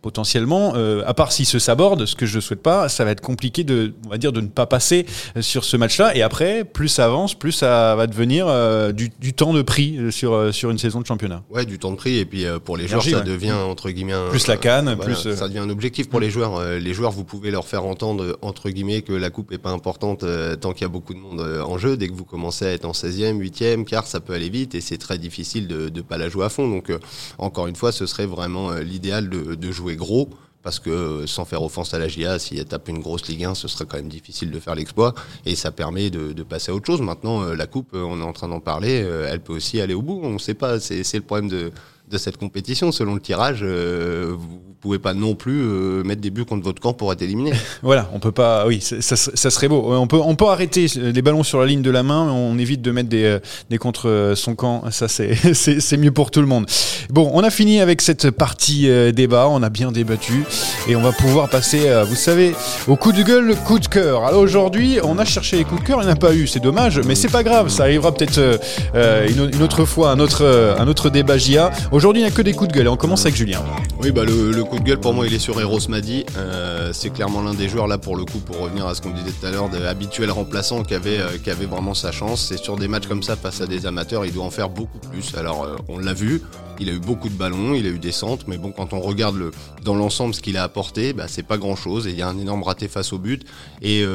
potentiellement, 0.01 0.73
euh, 0.75 1.03
à 1.05 1.13
part 1.13 1.31
s'il 1.31 1.45
se 1.45 1.59
saborde, 1.59 2.05
ce 2.05 2.15
que 2.15 2.25
je 2.25 2.37
ne 2.37 2.41
souhaite 2.41 2.61
pas, 2.61 2.87
ça 2.89 3.03
va 3.03 3.11
être 3.11 3.21
compliqué 3.21 3.63
de, 3.63 3.93
on 4.05 4.09
va 4.09 4.17
dire, 4.17 4.31
de 4.31 4.41
ne 4.41 4.47
pas 4.47 4.65
passer 4.65 5.05
euh, 5.35 5.41
sur 5.41 5.63
ce 5.65 5.75
match-là. 5.77 6.15
Et 6.15 6.21
après, 6.21 6.63
plus 6.63 6.87
ça 6.87 7.05
avance, 7.05 7.37
plus 7.37 7.51
ça 7.51 7.95
va 7.95 8.07
devenir 8.07 8.47
euh, 8.47 8.91
du, 8.91 9.09
temps 9.33 9.53
de 9.53 9.61
prix 9.61 10.11
sur, 10.11 10.53
sur 10.53 10.69
une 10.69 10.77
saison 10.77 11.01
de 11.01 11.05
championnat. 11.05 11.43
Ouais, 11.49 11.65
du 11.65 11.79
temps 11.79 11.91
de 11.91 11.97
prix. 11.97 12.17
Et 12.17 12.25
puis 12.25 12.45
pour 12.63 12.77
les 12.77 12.87
joueurs, 12.87 13.03
ça 13.03 13.21
devient 13.21 13.51
entre 13.51 13.89
guillemets 13.89 14.13
plus 14.29 14.47
la 14.47 14.57
canne, 14.57 14.97
plus 14.97 15.33
ça 15.35 15.47
devient 15.47 15.59
un 15.59 15.69
objectif 15.69 16.09
pour 16.09 16.19
les 16.19 16.29
joueurs. 16.29 16.61
les 16.63 16.93
joueurs, 16.93 17.11
vous 17.11 17.23
pouvez 17.23 17.51
leur 17.51 17.65
faire 17.65 17.85
entendre 17.85 18.37
entre 18.41 18.69
guillemets 18.69 19.01
que 19.01 19.13
la 19.13 19.29
coupe 19.29 19.51
est 19.51 19.57
pas 19.57 19.69
importante 19.69 20.25
tant 20.59 20.73
qu'il 20.73 20.81
y 20.81 20.85
a 20.85 20.89
beaucoup 20.89 21.13
de 21.13 21.19
monde 21.19 21.41
en 21.41 21.77
jeu. 21.77 21.97
Dès 21.97 22.07
que 22.07 22.13
vous 22.13 22.25
commencez 22.25 22.65
à 22.65 22.71
être 22.71 22.85
en 22.85 22.91
16e, 22.91 23.39
8e, 23.39 23.85
car 23.85 24.07
ça 24.07 24.19
peut 24.19 24.33
aller 24.33 24.49
vite 24.49 24.75
et 24.75 24.81
c'est 24.81 24.97
très 24.97 25.17
difficile 25.17 25.67
de 25.67 25.89
ne 25.89 26.01
pas 26.01 26.17
la 26.17 26.29
jouer 26.29 26.45
à 26.45 26.49
fond. 26.49 26.67
Donc 26.67 26.91
encore 27.37 27.67
une 27.67 27.75
fois, 27.75 27.91
ce 27.91 28.05
serait 28.05 28.25
vraiment 28.25 28.71
l'idéal 28.73 29.29
de, 29.29 29.55
de 29.55 29.71
jouer 29.71 29.88
gros 29.95 30.29
parce 30.63 30.79
que 30.79 31.25
sans 31.25 31.45
faire 31.45 31.63
offense 31.63 31.93
à 31.93 31.99
la 31.99 32.07
GIA, 32.07 32.37
s'il 32.37 32.63
tape 32.65 32.89
une 32.89 32.99
grosse 32.99 33.27
Ligue 33.27 33.45
1, 33.45 33.55
ce 33.55 33.67
serait 33.67 33.85
quand 33.85 33.97
même 33.97 34.09
difficile 34.09 34.51
de 34.51 34.59
faire 34.59 34.75
l'exploit 34.75 35.13
et 35.45 35.55
ça 35.55 35.71
permet 35.71 36.09
de, 36.09 36.43
passer 36.43 36.71
à 36.71 36.75
autre 36.75 36.85
chose. 36.85 37.01
Maintenant, 37.01 37.43
euh, 37.43 37.55
la 37.55 37.67
Coupe, 37.67 37.93
euh, 37.93 38.03
on 38.03 38.19
est 38.19 38.23
en 38.23 38.33
train 38.33 38.47
d'en 38.47 38.59
parler, 38.59 39.01
euh, 39.03 39.29
elle 39.29 39.39
peut 39.39 39.53
aussi 39.53 39.79
aller 39.79 39.93
au 39.93 40.01
bout. 40.01 40.19
On 40.23 40.31
ne 40.31 40.37
sait 40.37 40.53
pas, 40.53 40.79
c'est 40.79 41.13
le 41.13 41.21
problème 41.21 41.49
de, 41.49 42.17
cette 42.17 42.37
compétition. 42.37 42.91
Selon 42.91 43.13
le 43.13 43.21
tirage, 43.21 43.59
euh, 43.61 44.35
vous 44.37 44.68
pouvez 44.79 44.99
pas 44.99 45.13
non 45.13 45.35
plus 45.35 45.61
euh, 45.61 46.03
mettre 46.03 46.21
des 46.21 46.29
buts 46.29 46.45
contre 46.45 46.63
votre 46.63 46.81
camp 46.81 46.93
pour 46.93 47.11
être 47.11 47.21
éliminé. 47.21 47.51
voilà, 47.83 48.09
on 48.13 48.19
peut 48.19 48.31
pas. 48.31 48.65
Oui, 48.65 48.79
ça, 48.81 49.15
serait 49.15 49.67
beau. 49.67 49.93
On 49.93 50.07
peut, 50.07 50.19
on 50.23 50.35
peut 50.35 50.47
arrêter 50.47 50.87
les 50.95 51.21
ballons 51.21 51.43
sur 51.43 51.59
la 51.59 51.65
ligne 51.65 51.81
de 51.81 51.91
la 51.91 52.03
main. 52.03 52.29
On 52.31 52.57
évite 52.57 52.81
de 52.81 52.91
mettre 52.91 53.09
des, 53.09 53.23
euh, 53.23 53.39
des 53.69 53.77
contre 53.77 54.33
son 54.35 54.55
camp. 54.55 54.83
Ça, 54.91 55.07
c'est 55.53 55.97
mieux 55.97 56.11
pour 56.11 56.31
tout 56.31 56.41
le 56.41 56.47
monde. 56.47 56.65
Bon, 57.09 57.29
on 57.33 57.43
a 57.43 57.49
fini 57.49 57.81
avec 57.81 58.01
cette 58.01 58.31
partie 58.31 58.87
débat. 59.13 59.47
On 59.49 59.63
a 59.63 59.69
bien 59.69 59.91
débattu 59.91 60.45
et 60.87 60.95
on 60.95 61.01
va 61.01 61.11
pouvoir 61.11 61.49
passer, 61.49 61.91
vous 62.07 62.15
savez, 62.15 62.55
au 62.87 62.95
coup 62.95 63.11
de 63.11 63.23
gueule, 63.23 63.55
coup 63.65 63.79
de 63.79 63.87
cœur. 63.87 64.23
Alors 64.25 64.41
aujourd'hui, 64.41 64.99
on 65.03 65.17
a 65.17 65.25
cherché 65.25 65.57
les 65.57 65.63
coups 65.63 65.81
de 65.81 65.87
cœur. 65.87 65.99
Il 66.01 66.05
n'y 66.05 66.11
en 66.11 66.13
a 66.13 66.17
pas 66.17 66.33
eu. 66.33 66.47
C'est 66.47 66.59
dommage, 66.59 67.01
mais 67.05 67.15
c'est 67.15 67.29
pas 67.29 67.43
grave. 67.43 67.69
Ça 67.69 67.83
arrivera 67.83 68.13
peut-être 68.13 68.59
une, 68.93 69.61
autre 69.61 69.85
fois, 69.85 70.11
un 70.11 70.19
autre, 70.19 70.75
un 70.77 70.87
autre 70.87 71.09
débat 71.09 71.37
JA. 71.37 71.71
Aujourd'hui, 71.91 72.21
il 72.21 72.25
n'y 72.25 72.31
a 72.31 72.35
que 72.35 72.41
des 72.41 72.53
coups 72.53 72.69
de 72.69 72.75
gueule 72.75 72.85
et 72.85 72.89
on 72.89 72.97
commence 72.97 73.21
avec 73.21 73.35
Julien. 73.35 73.61
Oui, 74.01 74.11
bah 74.11 74.23
le, 74.23 74.63
coup 74.69 74.77
de 74.77 74.83
gueule 74.83 74.99
pour 74.99 75.15
moi, 75.15 75.25
il 75.25 75.33
est 75.33 75.39
sur 75.39 75.59
Eros 75.59 75.89
Madi. 75.89 76.25
Euh, 76.37 76.93
c'est 76.93 77.09
clairement 77.09 77.41
l'un 77.41 77.55
des 77.55 77.67
joueurs 77.67 77.87
là 77.87 77.97
pour 77.97 78.15
le 78.15 78.23
coup, 78.23 78.37
pour 78.37 78.59
revenir 78.59 78.85
à 78.85 78.93
ce 78.93 79.01
qu'on 79.01 79.09
disait 79.09 79.31
tout 79.31 79.45
à 79.47 79.49
l'heure, 79.49 79.67
habituel 79.87 80.29
remplaçant 80.29 80.83
qui 80.83 80.93
avait, 80.93 81.17
euh, 81.17 81.37
qui 81.43 81.49
avait 81.49 81.65
vraiment 81.65 81.95
sa 81.95 82.11
chance. 82.11 82.45
C'est 82.49 82.57
sur 82.57 82.77
des 82.77 82.87
matchs 82.87 83.07
comme 83.07 83.23
ça 83.23 83.35
face 83.35 83.61
à 83.61 83.67
des 83.67 83.87
amateurs, 83.87 84.27
il 84.27 84.33
doit 84.33 84.43
en 84.43 84.51
faire 84.51 84.69
beaucoup 84.69 84.99
plus. 84.99 85.33
Alors 85.35 85.63
euh, 85.63 85.75
on 85.87 85.97
l'a 85.97 86.13
vu, 86.13 86.43
il 86.79 86.87
a 86.87 86.91
eu 86.91 86.99
beaucoup 86.99 87.29
de 87.29 87.33
ballons, 87.33 87.73
il 87.73 87.87
a 87.87 87.89
eu 87.89 87.97
des 87.97 88.11
centres, 88.11 88.45
mais 88.47 88.59
bon, 88.59 88.71
quand 88.71 88.93
on 88.93 88.99
regarde 88.99 89.37
le, 89.37 89.51
dans 89.83 89.95
l'ensemble 89.95 90.35
ce 90.35 90.41
qu'il 90.41 90.55
a 90.55 90.63
apporté, 90.63 91.13
bah, 91.13 91.25
c'est 91.27 91.41
pas 91.41 91.57
grand 91.57 91.75
chose. 91.75 92.05
Et 92.05 92.11
il 92.11 92.17
y 92.17 92.21
a 92.21 92.27
un 92.27 92.37
énorme 92.37 92.61
raté 92.61 92.87
face 92.87 93.11
au 93.11 93.17
but. 93.17 93.43
Et 93.81 94.05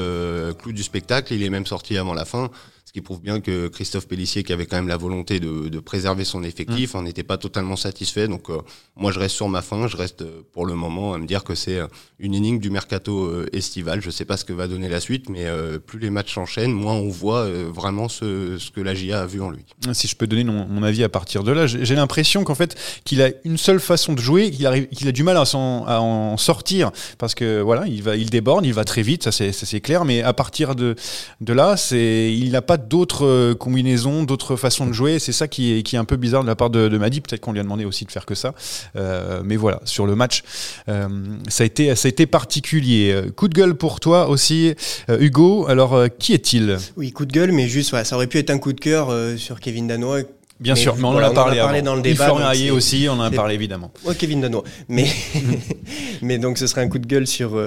clou 0.59 0.73
du 0.73 0.85
spectacle, 0.85 1.35
il 1.35 1.43
est 1.43 1.51
même 1.51 1.67
sorti 1.67 1.99
avant 1.99 2.15
la 2.15 2.25
fin 2.25 2.51
qui 2.95 3.01
prouve 3.01 3.21
bien 3.21 3.41
que 3.41 3.67
Christophe 3.67 4.07
Pellissier, 4.07 4.45
qui 4.45 4.53
avait 4.53 4.67
quand 4.67 4.77
même 4.77 4.87
la 4.87 4.97
volonté 4.97 5.41
de, 5.41 5.81
préserver 5.81 6.25
son 6.25 6.45
effectif, 6.45 6.95
mmh. 6.95 7.03
n'était 7.03 7.25
pas 7.25 7.39
totalement 7.39 7.75
satisfait. 7.75 8.29
Donc 8.29 8.51
euh, 8.51 8.59
moi, 8.95 9.11
je 9.11 9.19
reste 9.19 9.35
sur 9.35 9.49
ma 9.49 9.63
fin. 9.63 9.89
Je 9.89 9.97
reste 9.97 10.23
euh, 10.23 10.43
pour 10.53 10.65
le 10.65 10.75
moment 10.75 11.13
à 11.13 11.19
me 11.19 11.27
dire 11.27 11.43
que 11.43 11.57
c'est 11.57 11.79
euh, 11.79 11.89
une 12.21 12.35
énigme 12.35 12.61
du 12.61 12.71
mercato 12.71 13.45
estival. 13.53 14.01
Je 14.01 14.07
ne 14.07 14.13
sais 14.13 14.25
pas 14.25 14.37
ce 14.37 14.45
que 14.45 14.53
va 14.53 14.69
donner 14.69 14.89
la 14.89 15.01
suite, 15.01 15.29
mais 15.29 15.47
plus 15.85 15.99
les 15.99 16.11
matchs 16.11 16.35
s'enchaînent, 16.35 16.73
moins 16.73 16.95
on 16.95 17.09
voit 17.09 17.49
vraiment 17.49 18.09
ce, 18.09 18.57
ce, 18.59 18.71
que 18.71 18.81
la 18.81 18.95
GIA 18.95 19.23
a 19.23 19.27
vu 19.27 19.43
en 19.43 19.51
lui. 19.51 19.65
Si 19.93 20.07
je 20.07 20.15
peux 20.15 20.27
donner 20.27 20.45
mon, 20.45 20.83
avis 20.85 21.03
à 21.03 21.09
partir 21.09 21.43
de 21.43 21.51
là, 21.51 21.67
j'ai 21.67 21.95
l'impression 21.95 22.45
qu'en 22.45 22.55
fait 22.55 22.77
qu'il 23.05 23.21
a 23.21 23.31
une 23.45 23.59
seule 23.59 23.81
façon 23.81 24.13
de 24.13 24.21
jouer, 24.21 24.51
qu'il 24.51 25.09
a 25.09 25.13
du 25.13 25.23
mal 25.25 25.37
à, 25.37 25.43
à, 25.43 26.01
en 26.01 26.37
sortir 26.37 26.93
parce 27.19 27.35
que 27.35 27.61
voilà, 27.61 27.87
il 27.87 28.03
va, 28.03 28.17
il 28.17 28.31
déborde, 28.31 28.65
il 28.65 28.73
va 28.75 28.85
très 28.85 29.03
vite, 29.03 29.29
ça 29.29 29.33
c'est 29.33 29.81
clair. 29.81 30.05
Mais 30.05 30.23
à 30.23 30.33
partir 30.33 30.77
de, 30.77 30.95
de 31.41 31.53
là, 31.53 31.75
il 31.91 32.53
n'a 32.53 32.63
pas 32.63 32.77
d'autres 32.89 33.27
euh, 33.27 33.55
combinaisons, 33.55 34.25
d'autres 34.25 34.57
façons 34.57 34.87
de 34.87 34.93
jouer. 34.93 35.19
C'est 35.19 35.33
ça 35.33 35.49
qui 35.49 35.73
est, 35.73 35.83
qui 35.83 35.97
est 35.97 35.99
un 35.99 36.05
peu 36.05 36.17
bizarre 36.17 36.43
de 36.43 36.49
la 36.49 36.57
part 36.57 36.71
de, 36.71 36.89
Madi. 36.97 37.21
Peut-être 37.21 37.41
qu'on 37.41 37.53
lui 37.53 37.61
a 37.61 37.63
demandé 37.63 37.85
aussi 37.85 38.05
de 38.05 38.13
faire 38.13 38.27
que 38.27 38.35
ça. 38.35 38.55
Euh, 38.97 39.43
mais 39.45 39.57
voilà, 39.57 39.81
sur 39.85 40.07
le 40.07 40.15
match, 40.15 40.43
euh, 40.89 41.09
ça, 41.49 41.65
a 41.65 41.67
été, 41.67 41.95
ça 41.95 42.07
a 42.07 42.11
été 42.11 42.27
particulier. 42.27 43.23
Coup 43.37 43.49
de 43.49 43.55
gueule 43.55 43.75
pour 43.75 44.01
toi 44.01 44.29
aussi, 44.29 44.75
Hugo. 45.09 45.67
Alors, 45.69 46.05
qui 46.19 46.33
est-il? 46.33 46.79
Oui, 46.97 47.13
coup 47.13 47.27
de 47.27 47.33
gueule, 47.33 47.53
mais 47.53 47.69
juste, 47.69 48.03
ça 48.05 48.17
aurait 48.17 48.27
pu 48.27 48.39
être 48.39 48.51
un 48.51 48.59
coup 48.59 48.73
de 48.73 48.81
cœur 48.81 49.13
sur 49.37 49.61
Kevin 49.61 49.89
Danois. 49.89 50.21
Bien 50.61 50.77
sûr, 50.77 50.95
mais 50.97 51.05
on 51.05 51.09
en 51.09 51.19
a 51.19 51.31
parlé, 51.31 51.83
dans 51.83 51.97
le 51.97 52.03
débat. 52.03 52.27
Florian 52.27 52.75
aussi, 52.75 53.07
on 53.09 53.15
en 53.15 53.23
a 53.23 53.31
parlé 53.31 53.55
évidemment. 53.55 53.93
Oui, 54.05 54.15
Kevin 54.17 54.41
Danois. 54.41 54.65
Mais, 54.89 55.07
mais 56.23 56.39
donc 56.39 56.59
ce 56.59 56.67
serait 56.67 56.83
un 56.83 56.89
coup 56.89 56.99
de 56.99 57.07
gueule 57.07 57.27
sur, 57.27 57.61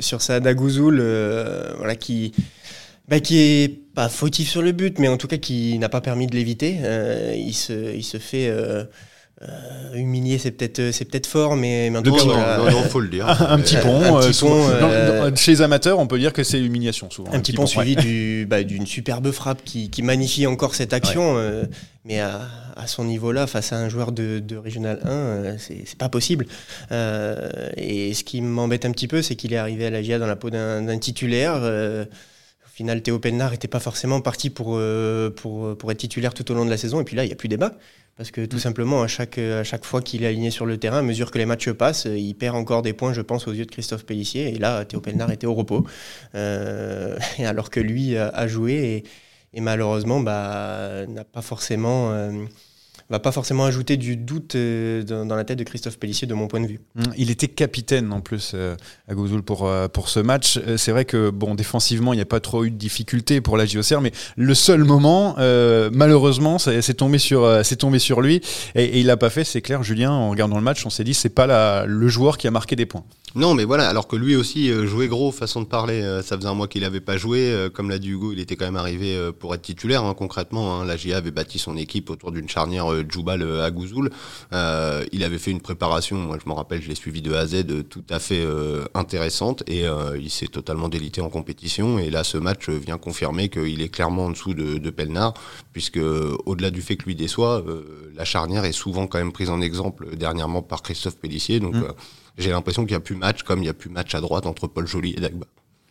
sur 0.00 0.20
Saada 0.22 0.54
Gouzoul, 0.54 1.02
voilà, 1.78 1.94
qui, 1.96 2.32
bah, 3.10 3.18
qui 3.18 3.38
est 3.38 3.68
pas 3.92 4.08
fautif 4.08 4.48
sur 4.48 4.62
le 4.62 4.70
but, 4.70 5.00
mais 5.00 5.08
en 5.08 5.16
tout 5.16 5.26
cas 5.26 5.36
qui 5.36 5.76
n'a 5.80 5.88
pas 5.88 6.00
permis 6.00 6.28
de 6.28 6.36
l'éviter. 6.36 6.78
Euh, 6.84 7.34
il, 7.36 7.54
se, 7.54 7.92
il 7.92 8.04
se 8.04 8.18
fait 8.18 8.46
euh, 8.46 8.84
euh, 9.42 9.94
humilier, 9.94 10.38
c'est 10.38 10.52
peut-être 10.52 10.92
c'est 10.92 11.06
peut-être 11.06 11.26
fort, 11.26 11.56
mais, 11.56 11.90
en 11.94 12.02
tout 12.02 12.14
cas, 12.14 12.24
non, 12.70 12.82
faut 12.84 13.00
le 13.00 13.08
dire. 13.08 13.26
un, 13.50 13.58
petit 13.58 13.76
pont. 13.78 14.20
chez 15.34 15.50
les 15.50 15.60
amateurs, 15.60 15.98
on 15.98 16.06
peut 16.06 16.20
dire 16.20 16.32
que 16.32 16.44
c'est 16.44 16.60
humiliation 16.60 17.10
souvent. 17.10 17.32
Un, 17.32 17.40
petit, 17.40 17.52
pont, 17.52 17.66
suivi 17.66 17.96
du, 17.96 18.46
bah, 18.48 18.62
d'une 18.62 18.86
superbe 18.86 19.32
frappe 19.32 19.64
qui, 19.64 19.90
qui, 19.90 20.02
magnifie 20.02 20.46
encore 20.46 20.76
cette 20.76 20.92
action, 20.92 21.36
mais 22.04 22.20
à, 22.20 22.42
à 22.76 22.86
son 22.86 23.04
niveau-là, 23.04 23.48
face 23.48 23.72
à 23.72 23.78
un 23.78 23.88
joueur 23.88 24.12
de, 24.12 24.38
de 24.38 24.56
Régional 24.56 25.00
1, 25.04 25.58
c'est 25.58 25.98
pas 25.98 26.08
possible. 26.08 26.46
et 26.92 28.14
ce 28.14 28.22
qui 28.22 28.40
m'embête 28.40 28.84
un 28.84 28.92
petit 28.92 29.08
peu, 29.08 29.20
c'est 29.20 29.34
qu'il 29.34 29.52
est 29.52 29.58
arrivé 29.58 29.86
à 29.86 29.90
la 29.90 30.00
GIA 30.00 30.20
dans 30.20 30.28
la 30.28 30.36
peau 30.36 30.50
d'un 30.50 30.98
titulaire 30.98 31.60
final, 32.80 33.02
Théo 33.02 33.18
Pennard 33.18 33.50
n'était 33.50 33.68
pas 33.68 33.78
forcément 33.78 34.22
parti 34.22 34.48
pour, 34.48 34.76
euh, 34.76 35.28
pour, 35.28 35.76
pour, 35.76 35.92
être 35.92 35.98
titulaire 35.98 36.32
tout 36.32 36.50
au 36.50 36.54
long 36.54 36.64
de 36.64 36.70
la 36.70 36.78
saison. 36.78 36.98
Et 36.98 37.04
puis 37.04 37.14
là, 37.14 37.24
il 37.24 37.26
n'y 37.26 37.32
a 37.32 37.36
plus 37.36 37.48
débat. 37.48 37.72
Parce 38.16 38.30
que 38.30 38.46
tout 38.46 38.56
mm. 38.56 38.60
simplement, 38.60 39.02
à 39.02 39.06
chaque, 39.06 39.36
à 39.36 39.64
chaque 39.64 39.84
fois 39.84 40.00
qu'il 40.00 40.22
est 40.22 40.26
aligné 40.26 40.50
sur 40.50 40.64
le 40.64 40.78
terrain, 40.78 41.00
à 41.00 41.02
mesure 41.02 41.30
que 41.30 41.36
les 41.36 41.44
matchs 41.44 41.70
passent, 41.72 42.06
il 42.06 42.32
perd 42.34 42.56
encore 42.56 42.80
des 42.80 42.94
points, 42.94 43.12
je 43.12 43.20
pense, 43.20 43.46
aux 43.46 43.52
yeux 43.52 43.66
de 43.66 43.70
Christophe 43.70 44.06
Pellissier. 44.06 44.54
Et 44.54 44.58
là, 44.58 44.86
Théo 44.86 45.02
Pennard 45.02 45.30
était 45.30 45.46
au 45.46 45.52
repos. 45.52 45.86
Euh, 46.34 47.18
alors 47.38 47.68
que 47.68 47.80
lui 47.80 48.16
a, 48.16 48.48
joué 48.48 48.72
et, 48.72 49.04
et 49.58 49.60
malheureusement 49.60 50.20
bah, 50.20 51.04
n'a 51.06 51.24
pas 51.24 51.42
forcément. 51.42 52.12
Euh, 52.12 52.46
va 53.10 53.18
pas 53.18 53.32
forcément 53.32 53.64
ajouter 53.64 53.96
du 53.96 54.16
doute 54.16 54.54
euh, 54.54 55.02
dans, 55.02 55.34
la 55.34 55.44
tête 55.44 55.58
de 55.58 55.64
Christophe 55.64 55.98
Pellissier, 55.98 56.28
de 56.28 56.34
mon 56.34 56.46
point 56.46 56.60
de 56.60 56.66
vue. 56.66 56.80
Mmh, 56.94 57.02
il 57.18 57.30
était 57.30 57.48
capitaine 57.48 58.12
en 58.12 58.20
plus 58.20 58.52
euh, 58.54 58.76
à 59.08 59.14
Gouzoul 59.14 59.42
pour, 59.42 59.66
euh, 59.66 59.88
pour 59.88 60.08
ce 60.08 60.20
match. 60.20 60.60
C'est 60.76 60.92
vrai 60.92 61.04
que 61.04 61.30
bon, 61.30 61.56
défensivement, 61.56 62.12
il 62.12 62.16
n'y 62.16 62.22
a 62.22 62.26
pas 62.26 62.40
trop 62.40 62.64
eu 62.64 62.70
de 62.70 62.76
difficultés 62.76 63.40
pour 63.40 63.56
la 63.56 63.66
JOCR, 63.66 64.00
mais 64.00 64.12
le 64.36 64.54
seul 64.54 64.84
moment, 64.84 65.34
malheureusement, 65.92 66.58
c'est 66.58 66.94
tombé, 66.94 67.18
sur, 67.18 67.48
tombé 67.78 67.98
sur 67.98 68.20
lui 68.20 68.40
et, 68.74 68.84
et 68.84 69.00
il 69.00 69.06
l'a 69.06 69.16
pas 69.16 69.30
fait, 69.30 69.44
c'est 69.44 69.60
clair. 69.60 69.82
Julien, 69.82 70.12
en 70.12 70.30
regardant 70.30 70.56
le 70.56 70.62
match, 70.62 70.86
on 70.86 70.90
s'est 70.90 71.04
dit 71.04 71.14
c'est 71.14 71.28
pas 71.28 71.46
la, 71.46 71.84
le 71.86 72.08
joueur 72.08 72.38
qui 72.38 72.46
a 72.46 72.50
marqué 72.50 72.76
des 72.76 72.86
points. 72.86 73.04
Non, 73.34 73.54
mais 73.54 73.64
voilà, 73.64 73.88
alors 73.88 74.08
que 74.08 74.16
lui 74.16 74.34
aussi 74.36 74.72
jouait 74.86 75.08
gros, 75.08 75.30
façon 75.30 75.60
de 75.62 75.66
parler. 75.66 76.02
ça 76.24 76.36
faisait 76.36 76.48
un 76.48 76.54
mois 76.54 76.68
qu'il 76.68 76.82
n'avait 76.82 77.00
pas 77.00 77.16
joué. 77.16 77.68
comme 77.74 77.90
l'a 77.90 77.98
dit 77.98 78.10
Hugo, 78.10 78.32
il 78.32 78.40
était 78.40 78.56
quand 78.56 78.64
même 78.64 78.76
arrivé 78.76 79.30
pour 79.38 79.54
être 79.54 79.62
titulaire, 79.62 80.04
hein, 80.04 80.14
concrètement. 80.14 80.80
Hein. 80.80 80.84
la 80.84 80.96
GIA 80.96 81.16
avait 81.16 81.30
bâti 81.30 81.58
son 81.58 81.76
équipe 81.76 82.10
autour 82.10 82.32
d'une 82.32 82.48
charnière 82.48 82.86
Djoubal 83.08 83.42
euh, 83.42 83.64
à 83.64 83.70
Gouzoul. 83.70 84.10
Euh, 84.52 85.04
il 85.12 85.24
avait 85.24 85.38
fait 85.38 85.50
une 85.50 85.60
préparation, 85.60 86.16
moi 86.16 86.38
je 86.42 86.48
me 86.48 86.54
rappelle, 86.54 86.82
je 86.82 86.88
l'ai 86.88 86.94
suivi 86.94 87.22
de 87.22 87.32
A 87.34 87.40
à 87.40 87.46
Z, 87.46 87.64
tout 87.88 88.04
à 88.10 88.18
fait 88.18 88.42
euh, 88.44 88.84
intéressante 88.94 89.62
et 89.66 89.84
il 90.18 90.30
s'est 90.30 90.46
totalement 90.46 90.88
délité 90.88 91.20
en 91.20 91.30
compétition. 91.30 91.98
Et 91.98 92.10
là, 92.10 92.24
ce 92.24 92.38
match 92.38 92.68
vient 92.68 92.98
confirmer 92.98 93.48
qu'il 93.48 93.80
est 93.80 93.88
clairement 93.88 94.26
en 94.26 94.30
dessous 94.30 94.54
de, 94.54 94.78
de 94.78 94.90
Pelnard, 94.90 95.34
puisque 95.72 96.00
au-delà 96.46 96.70
du 96.70 96.82
fait 96.82 96.96
que 96.96 97.04
lui 97.04 97.14
déçoit, 97.14 97.64
la 98.14 98.24
charnière 98.24 98.64
est 98.64 98.72
souvent 98.72 99.06
quand 99.06 99.18
même 99.18 99.32
prise 99.32 99.50
en 99.50 99.60
exemple 99.60 100.16
dernièrement 100.16 100.62
par 100.62 100.82
Christophe 100.82 101.16
Pellissier. 101.16 101.60
Donc 101.60 101.74
mm. 101.74 101.92
j'ai 102.38 102.50
l'impression 102.50 102.82
qu'il 102.82 102.92
n'y 102.92 102.96
a 102.96 103.00
plus 103.00 103.16
match 103.16 103.42
comme 103.42 103.60
il 103.60 103.62
n'y 103.62 103.68
a 103.68 103.74
plus 103.74 103.90
match 103.90 104.14
à 104.14 104.20
droite 104.20 104.46
entre 104.46 104.66
Paul 104.66 104.86
Joly 104.86 105.14
et 105.16 105.20
Dagba. 105.20 105.46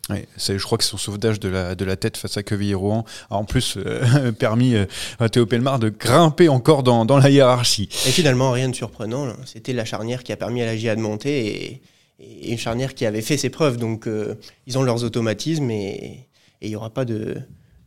Ouais, 0.10 0.28
je 0.38 0.64
crois 0.64 0.78
que 0.78 0.84
son 0.84 0.98
sauvetage 0.98 1.40
de 1.40 1.50
la, 1.50 1.76
de 1.76 1.86
la 1.86 1.96
tête 1.96 2.18
face 2.18 2.36
à 2.38 2.44
Queville-Rouen 2.44 3.06
a 3.30 3.36
en 3.36 3.46
plus 3.46 3.78
euh, 3.78 4.32
permis 4.40 4.76
euh, 4.76 4.86
à 5.20 5.30
Théo 5.30 5.46
Pelmar 5.46 5.78
de 5.78 5.90
grimper 5.90 6.50
encore 6.50 6.82
dans, 6.82 7.06
dans, 7.06 7.18
la 7.18 7.30
hiérarchie. 7.30 7.90
Et 8.08 8.12
finalement, 8.12 8.52
rien 8.52 8.70
de 8.70 8.76
surprenant. 8.76 9.28
C'était 9.46 9.74
la 9.74 9.86
charnière 9.86 10.24
qui 10.24 10.32
a 10.32 10.38
permis 10.38 10.64
à 10.64 10.66
la 10.66 10.76
GIA 10.76 10.96
de 10.96 11.02
monter 11.02 11.46
et, 11.46 11.82
et 12.20 12.52
une 12.52 12.58
charnière 12.58 12.96
qui 12.96 13.06
avait 13.06 13.22
fait 13.22 13.38
ses 13.38 13.50
preuves. 13.50 13.78
Donc, 13.78 14.08
euh, 14.08 14.36
ils 14.66 14.78
ont 14.78 14.84
leurs 14.84 15.04
automatismes 15.04 15.70
et 15.70 16.28
il 16.62 16.70
n'y 16.70 16.76
aura 16.76 16.90
pas 16.90 17.06
de, 17.06 17.38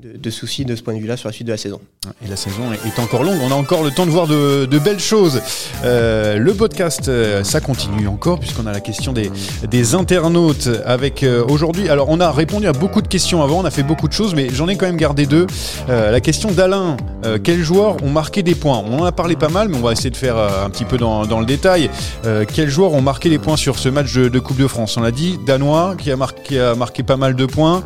de, 0.03 0.31
soucis 0.31 0.65
de 0.65 0.75
ce 0.75 0.83
point 0.83 0.95
de 0.95 0.99
vue-là 0.99 1.17
sur 1.17 1.29
la 1.29 1.33
suite 1.33 1.47
de 1.47 1.53
la 1.53 1.59
saison. 1.59 1.81
Et 2.25 2.29
la 2.29 2.37
saison 2.37 2.63
est 2.73 2.99
encore 2.99 3.23
longue, 3.23 3.39
on 3.43 3.53
a 3.53 3.55
encore 3.55 3.85
le 3.85 3.91
temps 3.91 4.07
de 4.07 4.11
voir 4.11 4.27
de, 4.27 4.79
belles 4.79 4.99
choses. 4.99 5.41
Euh, 5.85 6.39
le 6.39 6.55
podcast, 6.55 7.09
euh, 7.09 7.45
ça 7.45 7.61
continue 7.61 8.09
encore 8.09 8.41
puisqu'on 8.41 8.67
a 8.67 8.73
la 8.73 8.81
question 8.81 9.13
des, 9.13 9.95
internautes 9.95 10.69
avec 10.85 11.23
euh, 11.23 11.45
aujourd'hui. 11.49 11.89
Alors 11.89 12.09
on 12.09 12.19
a 12.19 12.33
répondu 12.33 12.67
à 12.67 12.73
beaucoup 12.73 13.03
de 13.03 13.09
questions 13.09 13.43
avant, 13.43 13.61
on 13.61 13.65
a 13.65 13.71
fait 13.71 13.83
beaucoup 13.83 14.09
de 14.09 14.13
choses, 14.13 14.35
mais 14.35 14.49
j'en 14.51 14.67
ai 14.67 14.77
quand 14.77 14.87
même 14.87 14.97
gardé 14.97 15.27
deux. 15.27 15.47
la 15.89 16.21
question 16.21 16.51
d'Alain, 16.51 16.97
quels 17.45 17.63
joueurs 17.63 18.03
ont 18.03 18.11
marqué 18.11 18.43
des 18.43 18.55
points? 18.55 18.83
On 18.85 19.01
en 19.01 19.05
a 19.05 19.13
parlé 19.13 19.37
pas 19.37 19.49
mal, 19.49 19.69
mais 19.69 19.77
on 19.77 19.83
va 19.83 19.93
essayer 19.93 20.11
de 20.11 20.17
faire 20.17 20.37
un 20.37 20.71
petit 20.71 20.85
peu 20.85 20.97
dans, 20.97 21.41
le 21.41 21.47
détail. 21.47 21.91
quels 22.53 22.71
joueurs 22.71 22.93
ont 22.95 23.03
marqué 23.03 23.29
des 23.29 23.39
points 23.39 23.57
sur 23.57 23.79
ce 23.79 23.89
match 23.89 24.13
de, 24.15 24.39
Coupe 24.39 24.59
de 24.59 24.67
France? 24.67 24.97
On 24.97 25.03
l'a 25.03 25.11
dit, 25.13 25.39
Danois 25.47 25.95
qui 25.97 26.11
a 26.11 26.17
marqué 26.17 27.03
pas 27.03 27.17
mal 27.17 27.37
de 27.37 27.47
points. 27.47 27.85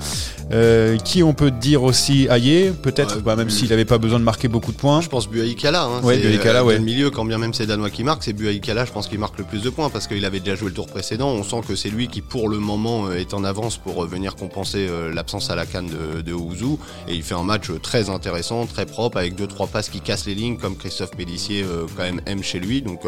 Euh, 0.53 0.97
qui 0.99 1.25
on 1.25 1.35
peut 1.35 1.51
dire 1.51 1.83
aussi 1.83 2.29
Ayer, 2.31 2.71
peut-être, 2.71 3.21
bah, 3.21 3.35
même 3.35 3.51
s'il 3.51 3.71
n'avait 3.71 3.85
pas 3.85 3.99
besoin 3.99 4.21
de 4.21 4.25
marquer 4.25 4.47
beaucoup 4.47 4.71
de 4.71 4.77
points. 4.77 5.01
Je 5.01 5.09
pense 5.09 5.29
Buaïkala. 5.29 5.83
Hein, 5.85 6.03
ouais, 6.03 6.19
Buaïkala, 6.19 6.65
ouais. 6.65 6.79
le 6.79 6.85
milieu, 6.85 7.11
quand 7.11 7.25
bien 7.25 7.39
même 7.39 7.53
c'est 7.53 7.67
Danois 7.67 7.91
qui 7.91 8.05
marque, 8.05 8.23
c'est 8.23 8.33
Buaïkala, 8.33 8.85
je 8.85 8.93
pense 8.93 9.09
qu'il 9.09 9.19
marque 9.19 9.39
le 9.39 9.45
plus 9.45 9.63
de 9.63 9.71
points 9.71 9.91
parce 9.91 10.07
qu'il 10.07 10.25
avait 10.25 10.39
déjà 10.39 10.55
joué 10.55 10.69
le 10.69 10.75
tour 10.75 10.87
précédent. 10.87 11.31
On 11.31 11.43
sent 11.43 11.63
que 11.67 11.75
c'est 11.75 11.89
lui 11.89 12.07
qui, 12.07 12.21
pour 12.21 12.49
le 12.49 12.59
moment, 12.59 13.09
euh, 13.09 13.19
est 13.19 13.35
en 13.35 13.43
avance 13.43 13.77
pour 13.77 14.05
euh, 14.05 14.07
venir 14.07 14.37
compenser 14.37 14.89
l'absence 15.13 15.51
à 15.51 15.57
la 15.57 15.67
canne 15.67 15.89
de, 15.89 16.23
de 16.23 16.33
Ouzou. 16.33 16.79
Et 17.09 17.15
il 17.15 17.23
fait 17.23 17.35
un 17.35 17.43
match 17.43 17.71
très 17.83 18.09
intéressant, 18.09 18.67
très 18.67 18.87
propre, 18.87 19.17
avec 19.19 19.35
deux 19.35 19.47
trois 19.49 19.67
passes 19.67 19.89
qui 19.89 20.01
cassent 20.01 20.27
les 20.27 20.35
lignes, 20.35 20.59
comme 20.59 20.77
Christophe 20.77 21.11
Pellissier 21.11 21.65
quand 21.97 22.03
même 22.03 22.21
aime 22.27 22.43
chez 22.43 22.61
lui. 22.61 22.83
Donc 22.83 23.01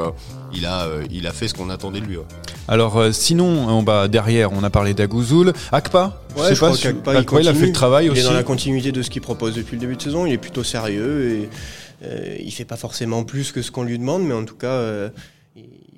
il 0.53 0.67
a, 0.67 0.87
il 1.11 1.27
a 1.27 1.33
fait 1.33 1.49
ce 1.49 1.55
qu'on 1.55 1.71
attendait 1.71 2.01
de 2.01 2.07
lui. 2.07 2.19
Alors 2.67 3.03
sinon, 3.13 3.69
on, 3.69 3.83
bah, 3.83 4.09
derrière, 4.09 4.53
on 4.53 4.63
a 4.65 4.71
parlé 4.71 4.95
d'Agouzoul. 4.95 5.53
Akpa, 5.73 6.21
Ouais, 6.39 6.55
je, 6.55 6.57
crois 6.57 6.77
qu'Akpa, 6.77 7.41
il, 7.41 7.49
a 7.49 7.55
fait 7.55 7.67
le 7.67 7.73
travail 7.73 8.07
il 8.07 8.11
aussi. 8.11 8.21
est 8.21 8.25
dans 8.25 8.33
la 8.33 8.43
continuité 8.43 8.93
de 8.93 9.03
ce 9.03 9.11
qu'il 9.11 9.23
propose 9.23 9.55
depuis 9.55 9.75
le 9.75 9.81
début 9.81 9.97
de 9.97 10.03
saison. 10.03 10.27
Il 10.27 10.33
est 10.33 10.39
plutôt 10.39 10.65
sérieux 10.65 11.31
et 11.31 11.49
euh, 12.05 12.37
il 12.41 12.53
fait 12.53 12.65
pas 12.65 12.77
forcément 12.77 13.25
plus 13.25 13.53
que 13.53 13.63
ce 13.63 13.71
qu'on 13.71 13.83
lui 13.83 13.99
demande, 13.99 14.25
mais 14.25 14.35
en 14.35 14.45
tout 14.45 14.55
cas, 14.55 14.67
euh, 14.69 15.11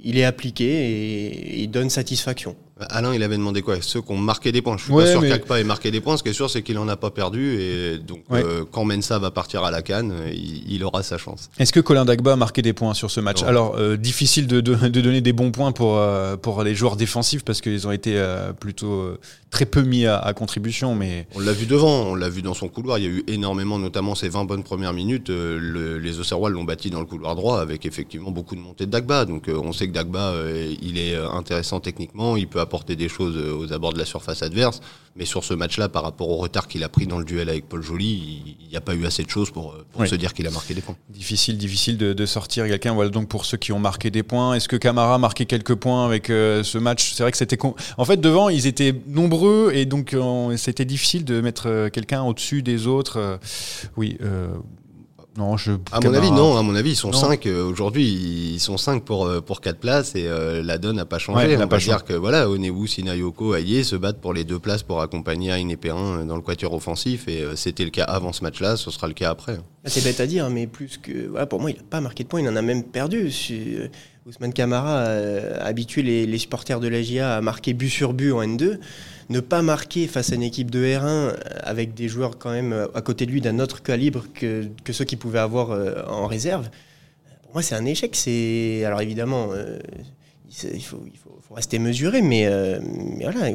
il 0.03 0.19
est 0.19 0.25
appliqué 0.25 0.65
et 0.65 1.61
il 1.61 1.71
donne 1.71 1.91
satisfaction. 1.91 2.57
Alain, 2.89 3.15
il 3.15 3.23
avait 3.23 3.37
demandé 3.37 3.63
quoi? 3.63 3.77
Ceux 3.81 4.01
qui 4.01 4.13
ont 4.13 4.17
marqué 4.17 4.53
des 4.53 4.63
points. 4.63 4.77
Je 4.77 4.85
suis 4.85 4.93
pas 4.93 5.07
sûr 5.07 5.21
qu'Akpa 5.21 5.61
ait 5.61 5.65
marqué 5.65 5.91
des 5.91 6.01
points. 6.01 6.17
Ce 6.17 6.23
qui 6.23 6.31
est 6.31 6.35
sûr, 6.35 6.49
c'est 6.49 6.63
qu'il 6.63 6.79
en 6.79 6.89
a 6.89 6.97
pas 6.97 7.11
perdu. 7.11 7.61
Et 7.61 7.99
donc, 7.99 8.21
euh, 8.33 8.65
quand 8.71 8.85
Mensa 8.85 9.19
va 9.19 9.31
partir 9.31 9.65
à 9.65 9.71
la 9.71 9.83
canne, 9.83 10.15
il, 10.33 10.83
aura 10.85 11.03
sa 11.03 11.19
chance. 11.19 11.51
Est-ce 11.59 11.73
que 11.73 11.81
Colin 11.81 12.05
Dagba 12.05 12.33
a 12.33 12.37
marqué 12.37 12.63
des 12.63 12.73
points 12.73 12.95
sur 12.95 13.11
ce 13.11 13.21
match? 13.21 13.43
Alors, 13.43 13.77
euh, 13.77 13.97
difficile 13.97 14.47
de, 14.47 14.61
donner 14.61 15.21
des 15.21 15.33
bons 15.33 15.51
points 15.51 15.73
pour, 15.73 15.99
euh, 15.99 16.37
pour 16.37 16.63
les 16.63 16.75
joueurs 16.75 16.97
défensifs 16.97 17.45
parce 17.45 17.61
qu'ils 17.61 17.87
ont 17.87 17.93
été 17.93 18.21
plutôt 18.59 19.19
très 19.51 19.67
peu 19.67 19.83
mis 19.83 20.07
à, 20.07 20.33
contribution. 20.35 20.95
Mais... 20.95 21.27
On 21.35 21.41
l'a 21.41 21.53
vu 21.53 21.67
devant, 21.67 22.05
on 22.05 22.15
l'a 22.15 22.29
vu 22.29 22.43
dans 22.43 22.55
son 22.55 22.69
couloir. 22.69 22.99
Il 22.99 23.05
y 23.05 23.07
a 23.07 23.11
eu 23.11 23.25
énormément, 23.27 23.79
notamment 23.79 24.15
ces 24.15 24.29
20 24.29 24.45
bonnes 24.45 24.63
premières 24.63 24.93
minutes. 24.95 25.29
les 25.31 26.21
Auxerrois 26.21 26.51
l'ont 26.51 26.65
bâti 26.65 26.91
dans 26.91 27.01
le 27.01 27.07
couloir 27.07 27.35
droit 27.35 27.61
avec 27.61 27.85
effectivement 27.85 28.31
beaucoup 28.31 28.55
de 28.55 28.61
montées 28.61 28.87
de 28.87 28.91
Dagba. 28.91 29.25
Donc, 29.25 29.49
on 29.49 29.73
sait 29.73 29.87
que 29.89 29.93
Dagba, 29.93 30.35
il 30.81 30.99
est 30.99 31.17
intéressant 31.17 31.81
techniquement. 31.81 32.37
Il 32.37 32.49
peut 32.49 32.61
apporter 32.71 32.95
des 32.95 33.09
choses 33.09 33.37
euh, 33.37 33.53
aux 33.53 33.73
abords 33.73 33.93
de 33.93 33.99
la 33.99 34.05
surface 34.05 34.43
adverse. 34.43 34.81
Mais 35.17 35.25
sur 35.25 35.43
ce 35.43 35.55
match-là, 35.55 35.89
par 35.89 36.05
rapport 36.05 36.29
au 36.29 36.37
retard 36.37 36.69
qu'il 36.69 36.85
a 36.85 36.89
pris 36.89 37.09
dans 37.09 37.19
le 37.19 37.25
duel 37.25 37.49
avec 37.49 37.69
Paul 37.69 37.83
Joly, 37.83 38.57
il 38.61 38.69
n'y 38.69 38.77
a 38.77 38.81
pas 38.81 38.95
eu 38.95 39.05
assez 39.05 39.25
de 39.25 39.29
choses 39.29 39.51
pour, 39.51 39.75
euh, 39.75 40.07
se 40.07 40.15
dire 40.15 40.33
qu'il 40.33 40.47
a 40.47 40.53
marqué 40.53 40.73
des 40.73 40.81
points. 40.81 40.97
Difficile, 41.09 41.59
difficile 41.59 41.99
de, 41.99 42.27
sortir 42.27 42.67
quelqu'un. 42.69 42.95
Voilà 42.95 43.11
donc 43.11 43.29
pour 43.29 43.45
ceux 43.45 43.57
qui 43.57 43.73
ont 43.73 43.81
marqué 43.81 44.13
des 44.13 44.23
points. 44.23 44.55
Est-ce 44.55 44.69
que 44.69 44.77
Camara 44.77 45.17
a 45.17 45.19
marqué 45.19 45.47
quelques 45.47 45.75
points 45.75 46.07
avec 46.07 46.31
euh, 46.31 46.63
ce 46.63 46.79
match? 46.79 47.13
C'est 47.13 47.25
vrai 47.25 47.33
que 47.33 47.39
c'était. 47.39 47.59
En 47.99 48.05
fait, 48.05 48.21
devant, 48.21 48.49
ils 48.49 48.69
étaient 48.69 48.95
nombreux 49.09 49.73
et 49.75 49.85
donc 49.85 50.17
c'était 50.57 50.85
difficile 50.85 51.25
de 51.25 51.41
mettre 51.41 51.89
quelqu'un 51.89 52.23
au-dessus 52.23 52.63
des 52.63 52.87
autres. 52.87 53.41
oui. 53.97 54.17
Non, 55.37 55.57
je. 55.57 55.73
À 55.93 56.01
mon 56.01 56.13
avis, 56.13 56.33
non. 56.33 56.57
À 56.57 56.63
mon 56.63 56.75
avis, 56.75 56.91
ils 56.91 56.97
sont 56.97 57.13
5 57.13 57.47
euh, 57.47 57.65
aujourd'hui. 57.65 58.05
Ils 58.55 58.61
sont 58.61 58.77
5 58.77 59.05
pour 59.05 59.27
euh, 59.27 59.41
pour 59.41 59.61
quatre 59.61 59.79
places 59.79 60.15
et 60.17 60.27
euh, 60.27 60.63
la 60.63 60.77
donne 60.77 60.97
n'a 60.97 61.05
pas 61.05 61.19
changé. 61.19 61.57
On 61.57 61.67
va 61.67 61.79
dire 61.79 62.05
que 62.05 62.15
voilà, 62.15 62.49
Onewu, 62.49 62.89
Sinayoko, 62.89 63.55
Aye 63.55 63.85
se 63.85 63.95
battent 63.95 64.21
pour 64.21 64.35
les 64.35 64.45
deux 64.45 64.59
places 64.59 64.83
pour 64.83 65.01
accompagner 65.01 65.51
Aine 65.51 65.71
et 65.71 65.77
Perrin 65.77 66.25
dans 66.25 66.37
le 66.37 66.43
quatuor 66.43 66.75
offensif 66.75 67.29
et 67.29 67.45
c'était 67.55 67.85
le 67.85 67.91
cas 67.91 68.05
avant 68.05 68.33
ce 68.33 68.43
match-là, 68.43 68.77
ce 68.77 68.91
sera 68.91 69.07
le 69.07 69.15
cas 69.15 69.31
après. 69.31 69.59
Ah, 69.85 69.89
c'est 69.89 70.03
bête 70.03 70.21
à 70.21 70.27
dire, 70.27 70.51
mais 70.51 70.67
plus 70.67 70.99
que 70.99 71.29
voilà, 71.29 71.47
pour 71.47 71.61
moi, 71.61 71.71
il 71.71 71.77
n'a 71.77 71.83
pas 71.89 72.01
marqué 72.01 72.25
de 72.25 72.29
points, 72.29 72.41
il 72.41 72.49
en 72.49 72.57
a 72.57 72.63
même 72.63 72.83
perdu. 72.83 73.31
Ousmane 74.27 74.53
Camara 74.53 75.03
a 75.05 75.65
habitué 75.65 76.03
les, 76.03 76.27
les 76.27 76.39
supporters 76.39 76.81
de 76.81 76.89
la 76.89 77.03
GIA 77.03 77.37
à 77.37 77.41
marquer 77.41 77.73
but 77.73 77.89
sur 77.89 78.13
but 78.13 78.33
en 78.33 78.43
N2 78.43 78.79
ne 79.31 79.39
pas 79.41 79.63
marquer 79.63 80.09
face 80.09 80.33
à 80.33 80.35
une 80.35 80.43
équipe 80.43 80.71
de 80.71 80.85
R1 80.85 81.05
euh, 81.05 81.33
avec 81.63 81.95
des 81.95 82.09
joueurs 82.09 82.37
quand 82.37 82.51
même 82.51 82.73
euh, 82.73 82.87
à 82.95 83.01
côté 83.01 83.27
de 83.27 83.31
lui 83.31 83.41
d'un 83.41 83.61
autre 83.61 83.83
calibre 83.83 84.27
que, 84.35 84.69
ceux 84.91 85.05
qu'il 85.05 85.19
pouvait 85.19 85.39
avoir 85.39 85.71
euh, 85.71 86.03
en 86.09 86.27
réserve, 86.27 86.69
pour 87.45 87.53
moi 87.55 87.63
c'est 87.63 87.77
un 87.77 87.85
échec. 87.85 88.17
Alors 88.85 89.01
évidemment 89.01 89.51
il, 90.65 90.83
faut, 90.83 91.01
rester 91.53 91.79
mesuré, 91.79 92.23
mais, 92.23 92.49
mais 93.17 93.25
voilà, 93.25 93.53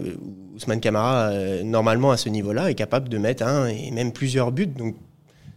Ousmane 0.55 0.79
Camara 0.79 1.31
normalement 1.63 2.11
à 2.11 2.17
ce 2.17 2.29
niveau-là 2.29 2.69
est 2.69 2.75
capable 2.75 3.09
de 3.09 3.17
mettre 3.17 3.45
un 3.45 3.67
et 3.67 3.91
même 3.91 4.11
plusieurs 4.11 4.51
buts, 4.51 4.67
donc 4.67 4.95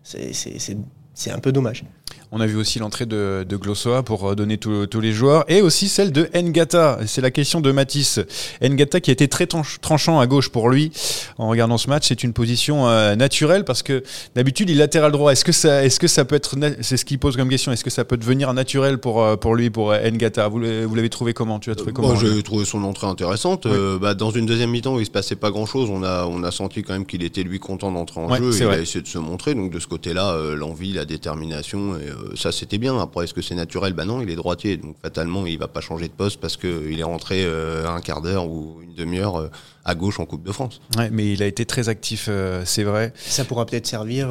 c'est 0.02 1.31
un 1.31 1.38
peu 1.38 1.52
dommage. 1.52 1.85
On 2.30 2.40
a 2.40 2.46
vu 2.46 2.56
aussi 2.56 2.78
l'entrée 2.78 3.06
de, 3.06 3.46
de 3.48 3.56
Glossoa 3.56 4.02
pour 4.02 4.28
euh, 4.28 4.34
donner 4.34 4.58
tous 4.58 5.00
les 5.00 5.12
joueurs 5.12 5.44
et 5.48 5.62
aussi 5.62 5.88
celle 5.88 6.12
de 6.12 6.28
Ngata. 6.34 6.98
C'est 7.06 7.22
la 7.22 7.30
question 7.30 7.62
de 7.62 7.72
Matisse. 7.72 8.20
Ngata 8.62 9.00
qui 9.00 9.10
a 9.10 9.12
été 9.12 9.28
très 9.28 9.46
tranchant 9.46 10.20
à 10.20 10.26
gauche 10.26 10.50
pour 10.50 10.68
lui 10.68 10.92
en 11.38 11.48
regardant 11.48 11.78
ce 11.78 11.88
match. 11.88 12.08
C'est 12.08 12.22
une 12.22 12.34
position 12.34 12.86
euh, 12.86 13.16
naturelle 13.16 13.64
parce 13.64 13.82
que 13.82 14.02
d'habitude 14.34 14.68
il 14.68 14.76
latéral 14.76 15.10
droit. 15.10 15.32
Est-ce 15.32 15.44
que 15.44 15.52
ça, 15.52 15.84
est-ce 15.84 15.98
que 15.98 16.06
ça 16.06 16.26
peut 16.26 16.34
être, 16.34 16.54
c'est 16.82 16.98
ce 16.98 17.04
qu'il 17.06 17.18
pose 17.18 17.34
comme 17.36 17.48
question. 17.48 17.72
Est-ce 17.72 17.84
que 17.84 17.90
ça 17.90 18.04
peut 18.04 18.18
devenir 18.18 18.52
naturel 18.52 18.98
pour 18.98 19.22
euh, 19.22 19.36
pour 19.36 19.54
lui, 19.54 19.70
pour 19.70 19.94
Ngata? 19.94 20.48
Vous 20.48 20.58
l'avez 20.58 21.10
trouvé 21.10 21.32
comment? 21.32 21.58
Tu 21.58 21.70
as 21.70 21.76
trouvé 21.76 21.92
comment 21.92 22.14
J'ai 22.14 22.42
trouvé 22.42 22.66
son 22.66 22.84
entrée 22.84 23.06
intéressante. 23.06 23.66
Bah, 24.00 24.12
dans 24.12 24.30
une 24.30 24.44
deuxième 24.44 24.70
mi-temps 24.70 24.94
où 24.96 25.00
il 25.00 25.06
se 25.06 25.10
passait 25.10 25.36
pas 25.36 25.50
grand-chose, 25.50 25.88
on 25.90 26.02
a 26.02 26.26
on 26.26 26.42
a 26.42 26.50
senti 26.50 26.82
quand 26.82 26.92
même 26.92 27.06
qu'il 27.06 27.22
était 27.22 27.42
lui 27.42 27.58
content 27.58 27.90
d'entrer 27.90 28.20
en 28.20 28.34
jeu. 28.34 28.50
Il 28.54 28.66
a 28.66 28.78
essayé 28.78 29.00
de 29.00 29.08
se 29.08 29.18
montrer. 29.18 29.54
Donc 29.54 29.70
de 29.70 29.78
ce 29.78 29.86
côté-là, 29.86 30.36
l'envie, 30.54 30.92
la 30.92 31.06
détermination 31.06 31.97
et 31.98 32.08
euh, 32.08 32.37
ça, 32.37 32.52
c'était 32.52 32.78
bien. 32.78 32.98
Après, 32.98 33.24
est-ce 33.24 33.34
que 33.34 33.42
c'est 33.42 33.54
naturel? 33.54 33.92
Ben 33.92 34.04
non, 34.04 34.20
il 34.20 34.30
est 34.30 34.37
droitier. 34.37 34.76
Donc, 34.76 34.96
fatalement, 35.02 35.46
il 35.46 35.58
va 35.58 35.68
pas 35.68 35.80
changer 35.80 36.08
de 36.08 36.12
poste 36.12 36.40
parce 36.40 36.56
qu'il 36.56 36.98
est 36.98 37.04
rentré 37.04 37.44
euh, 37.44 37.88
un 37.88 38.00
quart 38.00 38.20
d'heure 38.20 38.48
ou 38.48 38.80
une 38.82 38.94
demi-heure 38.94 39.37
euh, 39.37 39.50
à 39.84 39.94
gauche 39.94 40.20
en 40.20 40.26
Coupe 40.26 40.42
de 40.42 40.52
France. 40.52 40.80
Ouais, 40.96 41.11
mais 41.11 41.32
il 41.32 41.42
a 41.42 41.46
été 41.46 41.64
très 41.66 41.88
actif, 41.88 42.28
c'est 42.64 42.84
vrai. 42.84 43.12
Ça 43.16 43.44
pourra 43.44 43.64
peut-être 43.64 43.87
servir 43.87 44.28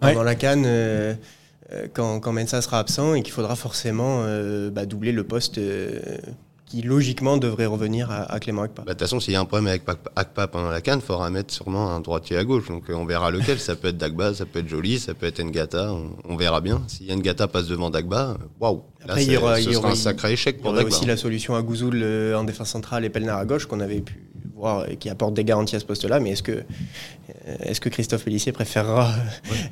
pendant 0.00 0.22
la 0.22 0.34
canne. 0.34 0.66
quand, 1.94 2.20
quand 2.20 2.32
Mensa 2.32 2.60
sera 2.60 2.78
absent 2.78 3.14
et 3.14 3.22
qu'il 3.22 3.32
faudra 3.32 3.56
forcément 3.56 4.26
bah, 4.70 4.84
doubler 4.84 5.12
le 5.12 5.24
poste 5.24 5.58
qui 6.72 6.80
logiquement 6.80 7.36
devrait 7.36 7.66
revenir 7.66 8.10
à, 8.10 8.40
Clément 8.40 8.62
Akpa. 8.62 8.80
Bah, 8.80 8.84
de 8.86 8.90
toute 8.92 9.00
façon, 9.00 9.20
s'il 9.20 9.34
y 9.34 9.36
a 9.36 9.40
un 9.40 9.44
problème 9.44 9.66
avec 9.66 9.82
Akpa 10.16 10.46
pendant 10.46 10.70
la 10.70 10.80
canne, 10.80 11.00
il 11.00 11.06
faudra 11.06 11.28
mettre 11.28 11.52
sûrement 11.52 11.90
un 11.90 12.00
droitier 12.00 12.38
à 12.38 12.44
gauche. 12.44 12.68
Donc 12.68 12.88
euh, 12.88 12.94
on 12.94 13.04
verra 13.04 13.30
lequel. 13.30 13.60
ça 13.60 13.76
peut 13.76 13.88
être 13.88 13.98
Dagba, 13.98 14.32
ça 14.32 14.46
peut 14.46 14.60
être 14.60 14.68
Jolie, 14.68 14.98
ça 14.98 15.12
peut 15.12 15.26
être 15.26 15.42
Ngata. 15.42 15.94
On, 16.24 16.34
verra 16.34 16.62
bien. 16.62 16.82
Si 16.88 17.14
Ngata 17.14 17.46
passe 17.46 17.66
devant 17.66 17.90
Dagba, 17.90 18.38
waouh. 18.58 18.84
Là, 19.06 19.20
il 19.20 19.30
y 19.30 19.36
aura, 19.36 19.60
ce 19.60 19.70
sera 19.70 19.90
un 19.90 19.94
sacré 19.94 20.32
échec 20.32 20.62
pour 20.62 20.72
Dagba. 20.72 20.80
Il 20.80 20.84
y 20.84 20.86
aura 20.86 20.96
aussi 20.96 21.06
la 21.06 21.18
solution 21.18 21.56
à 21.56 21.60
Gouzoul 21.60 22.00
euh, 22.02 22.38
en 22.38 22.44
défense 22.44 22.70
centrale 22.70 23.04
et 23.04 23.10
Pelnar 23.10 23.36
à 23.36 23.44
gauche 23.44 23.66
qu'on 23.66 23.80
avait 23.80 24.00
pu 24.00 24.32
qui 24.98 25.08
apporte 25.08 25.34
des 25.34 25.44
garanties 25.44 25.76
à 25.76 25.80
ce 25.80 25.84
poste-là. 25.84 26.20
Mais 26.20 26.30
est-ce 26.30 26.42
que, 26.42 26.52
euh, 26.52 27.54
est 27.60 27.78
que 27.80 27.88
Christophe 27.88 28.24
Pellissier 28.24 28.52
préférera 28.52 29.12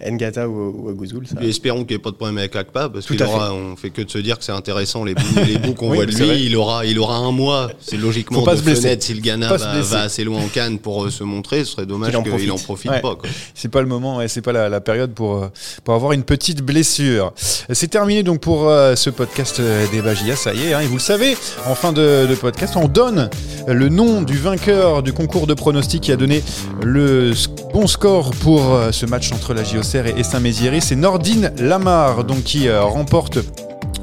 Ngata 0.06 0.48
ou, 0.48 0.88
ou 0.88 0.94
Gouzoul 0.94 1.24
Espérons 1.40 1.84
qu'il 1.84 1.96
n'y 1.96 2.00
ait 2.00 2.02
pas 2.02 2.10
de 2.10 2.16
problème 2.16 2.38
avec 2.38 2.56
Akpa, 2.56 2.88
parce 2.88 3.06
qu'on 3.06 3.76
fait 3.76 3.90
que 3.90 4.02
de 4.02 4.10
se 4.10 4.18
dire 4.18 4.38
que 4.38 4.44
c'est 4.44 4.52
intéressant 4.52 5.04
les 5.04 5.14
bouts, 5.14 5.74
qu'on 5.74 5.92
voit 5.92 6.06
de 6.06 6.12
lui. 6.12 6.46
Il 6.46 6.56
aura, 6.56 6.84
il 6.84 6.98
aura 6.98 7.16
un 7.16 7.32
mois, 7.32 7.70
c'est 7.80 7.96
logiquement 7.96 8.42
de 8.44 8.56
fenêtre 8.56 9.04
si 9.04 9.14
le 9.14 9.20
Ghana 9.20 9.56
va, 9.56 10.00
assez 10.00 10.24
loin 10.24 10.42
en 10.42 10.48
Cannes 10.48 10.78
pour 10.78 11.04
euh, 11.04 11.10
se 11.10 11.22
montrer. 11.22 11.64
Ce 11.64 11.72
serait 11.72 11.86
dommage 11.86 12.10
qu'il 12.10 12.48
n'en 12.48 12.58
profite, 12.58 12.90
pas. 13.00 13.16
C'est 13.54 13.68
pas 13.68 13.82
le 13.82 13.88
moment, 13.88 14.20
c'est 14.26 14.42
pas 14.42 14.52
la, 14.52 14.80
période 14.80 15.12
pour, 15.12 15.44
euh, 15.44 15.48
pour 15.84 15.94
avoir 15.94 16.12
une 16.12 16.24
petite 16.24 16.62
blessure. 16.62 17.32
C'est 17.36 17.88
terminé 17.88 18.22
donc 18.22 18.40
pour 18.40 18.62
ce 18.64 19.10
podcast 19.10 19.60
des 19.92 20.02
Bagia, 20.02 20.36
ça 20.36 20.54
y 20.54 20.66
est, 20.66 20.74
hein, 20.74 20.80
et 20.80 20.86
vous 20.86 20.94
le 20.96 21.00
savez, 21.00 21.36
en 21.66 21.74
fin 21.74 21.92
de, 21.92 22.26
de 22.28 22.34
podcast, 22.34 22.76
on 22.76 22.88
donne 22.88 23.30
le 23.66 23.88
nom 23.88 24.22
du 24.22 24.36
vainqueur 24.36 24.79
du 25.02 25.12
concours 25.12 25.46
de 25.46 25.52
pronostics 25.54 26.02
qui 26.02 26.12
a 26.12 26.16
donné 26.16 26.42
le 26.82 27.32
bon 27.72 27.86
score 27.86 28.30
pour 28.30 28.72
euh, 28.72 28.92
ce 28.92 29.04
match 29.04 29.30
entre 29.32 29.52
la 29.52 29.62
JOCR 29.62 30.06
et 30.16 30.22
Saint-Méziéry. 30.22 30.80
C'est 30.80 30.96
Nordine 30.96 31.52
Lamar 31.58 32.24
donc, 32.24 32.44
qui 32.44 32.66
euh, 32.66 32.82
remporte 32.82 33.38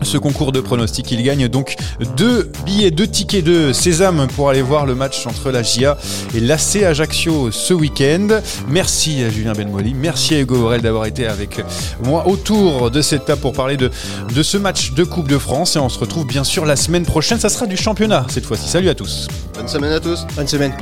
ce 0.02 0.18
concours 0.18 0.52
de 0.52 0.62
pronostics. 0.62 1.12
Il 1.12 1.24
gagne 1.24 1.48
donc 1.48 1.76
deux 2.16 2.52
billets, 2.66 2.92
deux 2.92 3.08
tickets 3.08 3.44
de 3.44 3.74
sésame 3.74 4.28
pour 4.36 4.50
aller 4.50 4.62
voir 4.62 4.86
le 4.86 4.96
match 4.96 5.26
entre 5.28 5.52
la 5.52 5.64
GIA 5.64 5.98
et 6.36 6.40
l'AC 6.40 6.84
Ajaccio 6.84 7.52
ce 7.52 7.74
week-end. 7.74 8.28
Merci 8.68 9.24
à 9.24 9.30
Julien 9.30 9.54
Benmoli, 9.54 9.94
merci 9.94 10.36
à 10.36 10.40
Hugo 10.40 10.58
Borel 10.58 10.82
d'avoir 10.82 11.06
été 11.06 11.28
avec 11.28 11.62
moi 12.04 12.28
autour 12.28 12.92
de 12.92 13.02
cette 13.02 13.26
table 13.26 13.42
pour 13.42 13.54
parler 13.54 13.78
de, 13.78 13.92
de 14.34 14.44
ce 14.44 14.58
match 14.58 14.92
de 14.94 15.04
Coupe 15.04 15.28
de 15.28 15.38
France. 15.38 15.76
Et 15.76 15.80
on 15.80 15.90
se 15.90 16.00
retrouve 16.00 16.26
bien 16.26 16.44
sûr 16.44 16.66
la 16.66 16.76
semaine 16.76 17.06
prochaine. 17.06 17.40
Ça 17.40 17.50
sera 17.50 17.66
du 17.66 17.78
championnat 17.78 18.26
cette 18.30 18.46
fois-ci. 18.46 18.70
Salut 18.70 18.90
à 18.90 18.96
tous. 18.96 19.28
Bonne 19.56 19.68
semaine 19.68 19.92
à 19.92 20.00
tous. 20.00 20.26
Bonne 20.36 20.48
semaine. 20.48 20.74